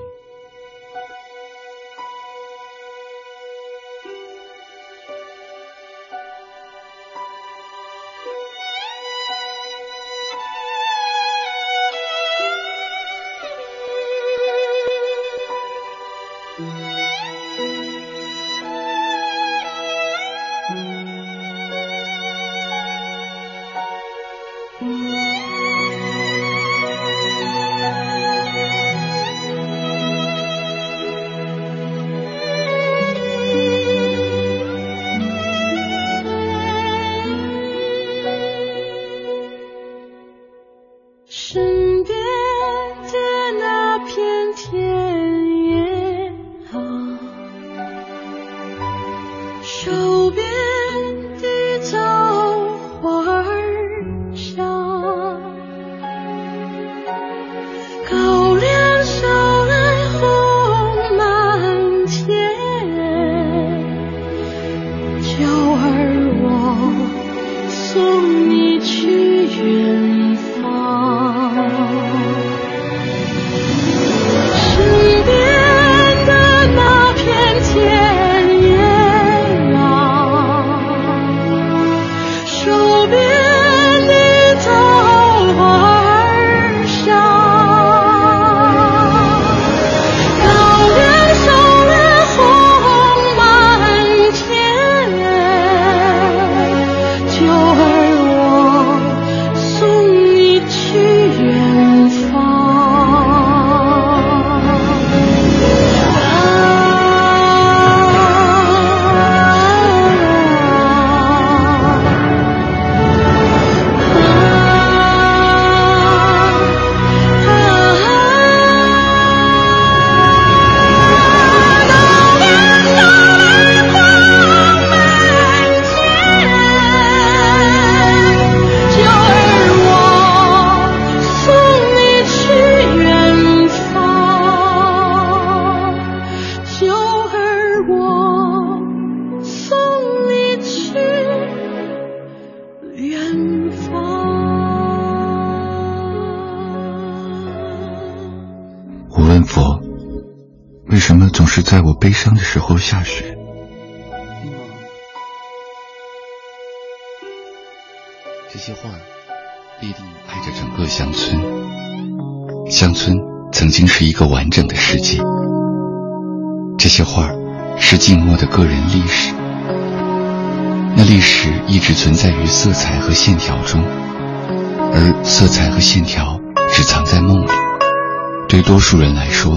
[178.74, 179.56] 多数人来说，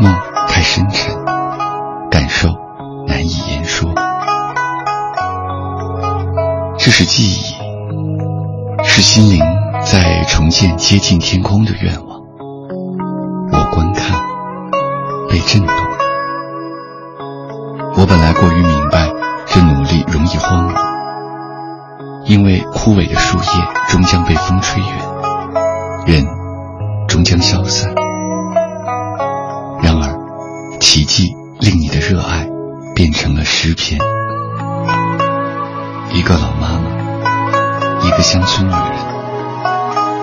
[0.00, 0.14] 梦。
[0.46, 1.12] 太深沉，
[2.08, 2.48] 感受
[3.08, 3.92] 难以言说。
[6.78, 7.56] 这是记忆，
[8.84, 9.40] 是心灵
[9.84, 12.20] 在重建接近天空的愿望。
[13.50, 14.20] 我观看，
[15.28, 15.74] 被震动。
[17.96, 19.10] 我本来过于明白，
[19.46, 20.76] 这努力容易荒芜，
[22.26, 23.44] 因为枯萎的树叶
[23.88, 24.90] 终将被风吹远，
[26.06, 26.24] 人
[27.24, 27.92] 将消散。
[29.82, 32.46] 然而奇迹令你的热爱
[32.94, 33.98] 变成了诗篇。
[36.12, 38.94] 一个老妈妈，一个乡村女人，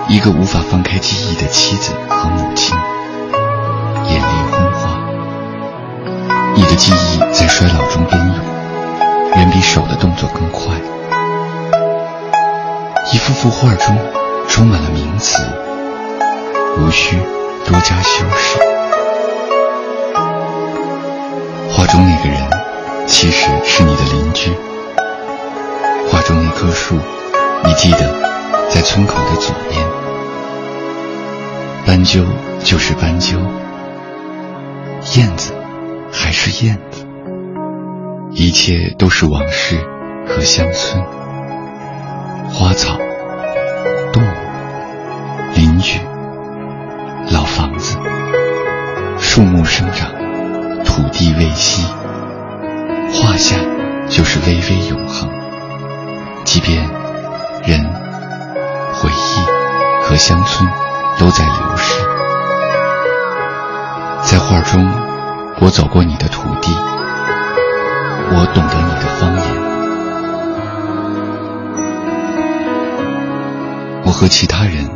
[0.08, 2.78] 一个无法放开记忆的妻子和母亲，
[4.08, 4.98] 眼泪昏花。
[6.56, 8.36] 你的记忆在衰老中奔涌，
[9.36, 10.74] 远比手的动作更快。
[13.12, 13.98] 一幅幅画中
[14.48, 15.44] 充满了名词，
[16.78, 17.18] 无需
[17.66, 18.60] 多加修饰。
[21.70, 22.38] 画中那个人
[23.08, 24.52] 其实是你的邻居。
[26.10, 26.98] 画中那棵树，
[27.64, 28.14] 你记得
[28.70, 29.82] 在村口的左边。
[31.86, 32.24] 斑鸠
[32.64, 33.38] 就是斑鸠，
[35.16, 35.54] 燕子
[36.12, 37.06] 还是燕子，
[38.32, 39.78] 一切都是往事
[40.28, 41.04] 和乡村。
[42.54, 42.98] 花草、
[44.12, 44.28] 动物、
[45.56, 46.00] 邻居、
[49.34, 50.12] 树木生长、
[50.84, 51.86] 土地未息，
[53.14, 53.56] 画下
[54.10, 55.30] 就是巍巍永恒。
[56.44, 56.84] 即便
[57.64, 57.82] 人、
[58.92, 60.70] 回忆和乡村
[61.18, 62.04] 都在流逝，
[64.24, 64.86] 在画中，
[65.62, 66.76] 我走过你的土地，
[68.32, 69.46] 我懂得你的方言。
[74.04, 74.90] 我和其他人，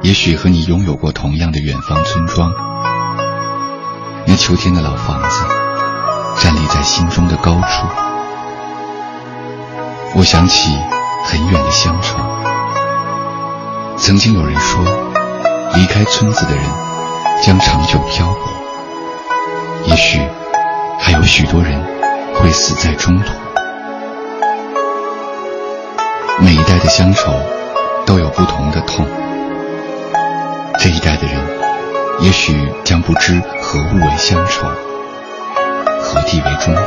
[0.00, 2.71] 也许和你拥有过同样的远方村庄。
[4.26, 5.44] 那秋天的老房子，
[6.40, 7.86] 站立在心中的高处。
[10.14, 10.78] 我想起
[11.24, 12.18] 很远的乡愁。
[13.96, 14.84] 曾经有人说，
[15.74, 16.64] 离开村子的人
[17.42, 18.52] 将长久漂泊。
[19.84, 20.20] 也许
[20.98, 21.82] 还有许多人
[22.34, 23.32] 会死在中途。
[26.38, 27.32] 每一代的乡愁。
[28.04, 29.06] 都有不同的痛。
[30.76, 31.61] 这一代的人，
[32.20, 34.66] 也许将不知何物为乡愁，
[36.00, 36.82] 何地为中途。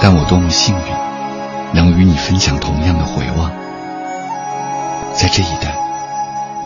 [0.00, 3.50] 但我多么幸运，能与你分享同样的回望。
[5.12, 5.76] 在这一代，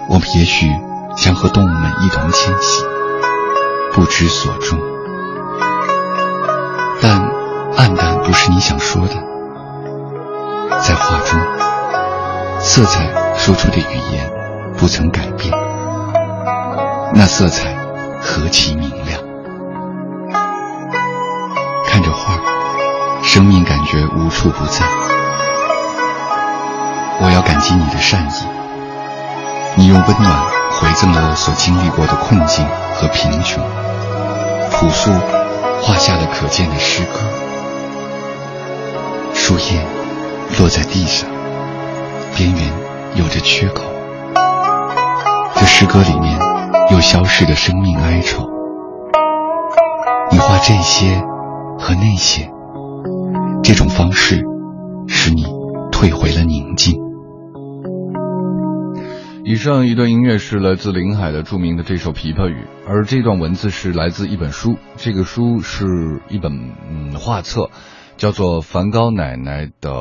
[0.09, 0.69] 我们也许
[1.17, 2.85] 将和动物们一同迁徙，
[3.93, 4.79] 不知所终。
[7.01, 7.13] 但
[7.77, 9.15] 暗淡不是你想说的，
[10.81, 11.39] 在画中。
[12.63, 13.07] 色彩
[13.39, 14.31] 说出的语言
[14.77, 15.51] 不曾改变，
[17.21, 17.77] 那色彩
[18.23, 19.21] 何其明亮！
[21.87, 22.41] 看着画，
[23.23, 24.87] 生命感觉无处不在。
[27.21, 28.47] 我要感激你的善意，
[29.77, 30.33] 你用温暖
[30.71, 33.63] 回赠了我所经历过的困境和贫穷，
[34.71, 35.13] 朴素
[35.83, 37.19] 画下了可见的诗歌。
[39.35, 39.79] 树叶
[40.59, 41.29] 落在地上。
[42.35, 42.73] 边缘
[43.15, 43.83] 有着缺口，
[45.57, 46.39] 这诗歌里面
[46.91, 48.45] 又消逝的生命哀愁。
[50.33, 51.21] 你画这些
[51.79, 52.51] 和那些，
[53.63, 54.43] 这种方式
[55.07, 55.45] 使你
[55.93, 56.95] 退回了宁静。
[59.45, 62.55] 以上一段音乐是来自林海的著名的这首《琵琶语》，
[62.89, 66.53] 而这段文字是来自一本书，这个书是一本
[66.89, 67.71] 嗯画册，
[68.17, 69.93] 叫做《梵高奶奶的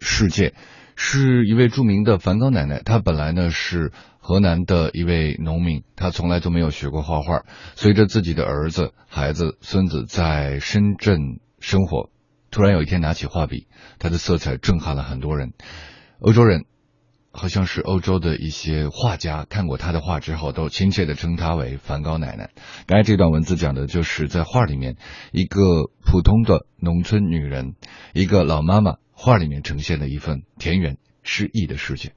[0.00, 0.48] 世界》。
[0.96, 7.44] 是一位著名的梵高奶奶，她本来呢是河南的一位农民，她从来都没有学过画画。
[7.74, 12.08] 随着自己的儿子、孩子、孙子在深圳生活，
[12.50, 13.68] 突然有一天拿起画笔，
[13.98, 15.52] 她的色彩震撼了很多人。
[16.18, 16.64] 欧洲人，
[17.30, 22.50] 好像是欧洲的一些画家看过他的画之后，都亲切的称他为梵高奶奶。
[22.86, 24.96] 刚才这段文字讲的就是在画里面
[25.30, 25.60] 一个
[26.06, 27.74] 普通的农村女人，
[28.14, 28.94] 一个老妈妈。
[29.18, 32.12] 画里面呈现的一份田园诗意的世界。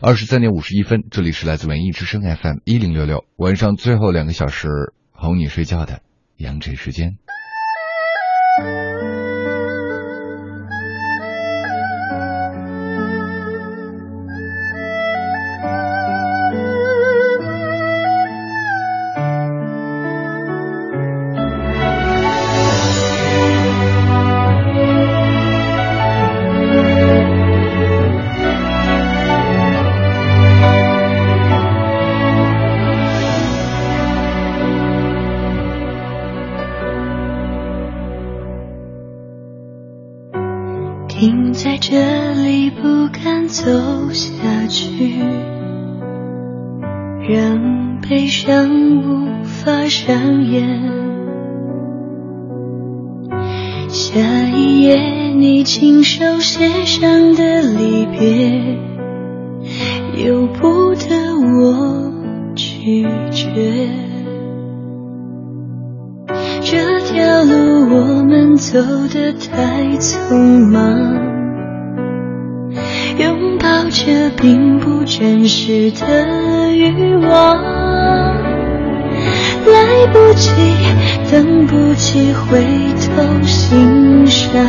[0.00, 6.00] 二十三点五十一分，这里是来自文艺之声 FM 一零六六，晚上最后两个小时哄你睡觉的
[6.38, 7.18] 羊晨时间。
[82.14, 82.62] 等不及回
[83.00, 84.62] 头欣赏，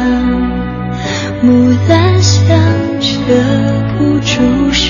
[1.44, 2.58] 木兰香
[3.00, 3.08] 遮
[3.96, 4.90] 不住伤，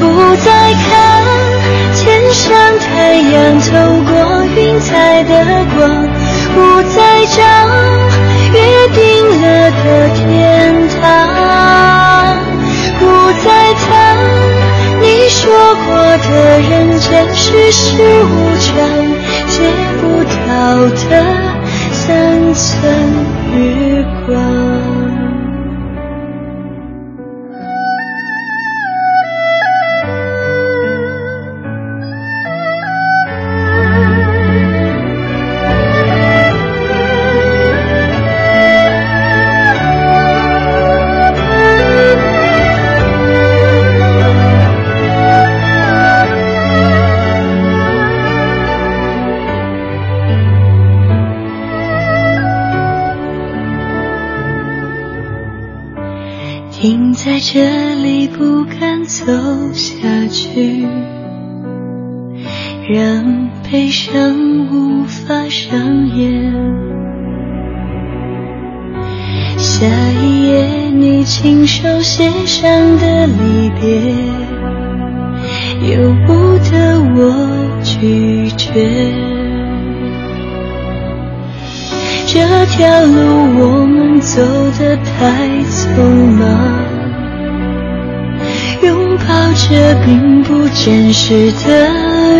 [0.00, 0.90] 不再看
[1.94, 3.70] 天上太阳透
[4.10, 4.12] 过
[4.56, 5.30] 云彩的
[5.76, 6.08] 光。
[6.54, 6.60] 不
[6.94, 7.42] 再找
[8.52, 8.58] 约
[8.94, 9.00] 定
[9.42, 11.02] 了的天堂，
[13.00, 13.02] 不
[13.44, 13.84] 再谈
[15.00, 15.42] 你说
[15.86, 16.30] 过的
[16.60, 18.53] 人间世事无，
[20.64, 21.60] 好的，
[21.92, 23.23] 生存。
[56.84, 59.24] 停在这里不敢走
[59.72, 60.86] 下去，
[62.90, 66.52] 让悲伤无法上演。
[69.56, 69.86] 下
[70.22, 73.98] 一页你亲手写上的离别，
[75.90, 76.34] 由不
[76.70, 79.33] 得我拒绝。
[82.34, 84.42] 这条路我们走
[84.76, 86.02] 得太匆
[86.36, 86.42] 忙。
[88.82, 89.24] 拥抱
[89.54, 91.88] 着并不真实的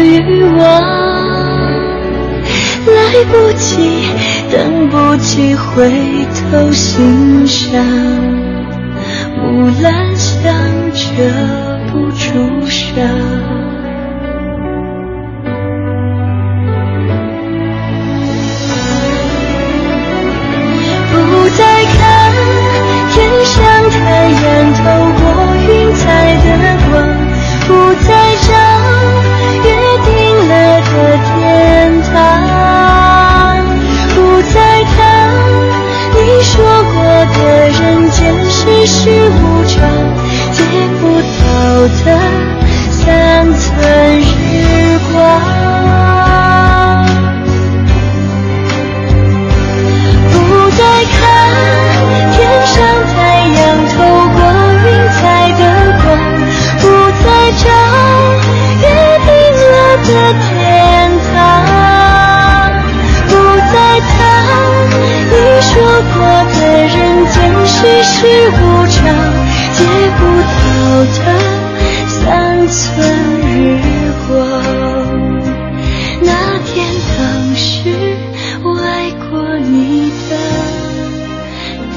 [0.03, 0.83] 欲望，
[2.89, 4.09] 来不及，
[4.51, 5.89] 等不及回
[6.51, 7.81] 头欣赏，
[9.39, 10.53] 木兰香
[10.93, 10.99] 遮
[11.93, 12.99] 不住伤，
[38.87, 39.81] 世无常，
[40.53, 40.63] 借
[41.01, 41.03] 不
[41.41, 41.45] 到
[42.05, 42.54] 的
[72.67, 73.07] 三寸
[73.79, 73.83] 日
[74.27, 74.63] 光。
[76.23, 76.87] 那天
[77.19, 77.91] 当时
[78.65, 80.37] 我爱过你的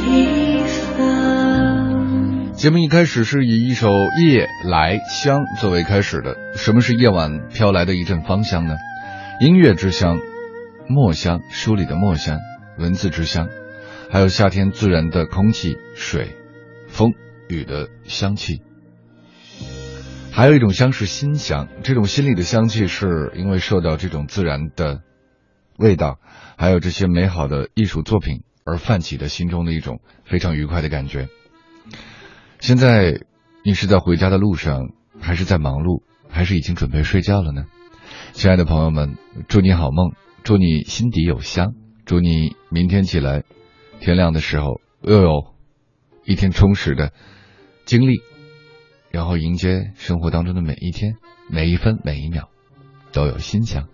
[0.02, 0.64] 地
[0.98, 2.53] 方。
[2.53, 3.88] 节目一开始是以一首
[4.26, 6.35] 《夜来香》作为开始的。
[6.56, 8.76] 什么是夜晚飘来的一阵芳香呢？
[9.39, 10.19] 音乐之香，
[10.89, 12.39] 墨香，书里的墨香，
[12.77, 13.48] 文字之香，
[14.11, 16.35] 还有夏天自然的空气、水、
[16.88, 17.14] 风、
[17.48, 18.64] 雨的香气。
[20.38, 25.01] 还有一种香是心香，这种心里的香气是因为受到这种自然的
[25.80, 26.19] 味道，
[26.59, 31.27] 还有这些美好的艺术作品而泛起的心中的一种非常愉快的感觉。
[32.59, 33.19] 现在
[33.65, 34.89] 你是在回家的路上，
[35.19, 37.65] 还是在忙碌，还是已经准备睡觉了呢？
[38.34, 40.11] 亲爱的朋友们，祝你好梦，
[40.43, 41.73] 祝你心底有香，
[42.05, 43.43] 祝你明天起来，
[43.99, 45.55] 天亮的时候又有
[46.26, 47.11] 一天充实的
[47.85, 48.22] 经历，
[49.10, 51.16] 然后迎接生活当中的每一天，
[51.50, 52.50] 每一分每一秒
[53.12, 53.88] 都有新香。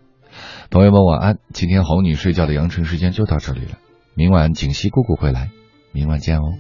[0.69, 3.77] 朋友们晚安，今天哄你睡觉的羊城时间就到这里了，
[4.15, 5.49] 明晚锦溪姑姑会来，
[5.93, 6.51] 明晚见哦。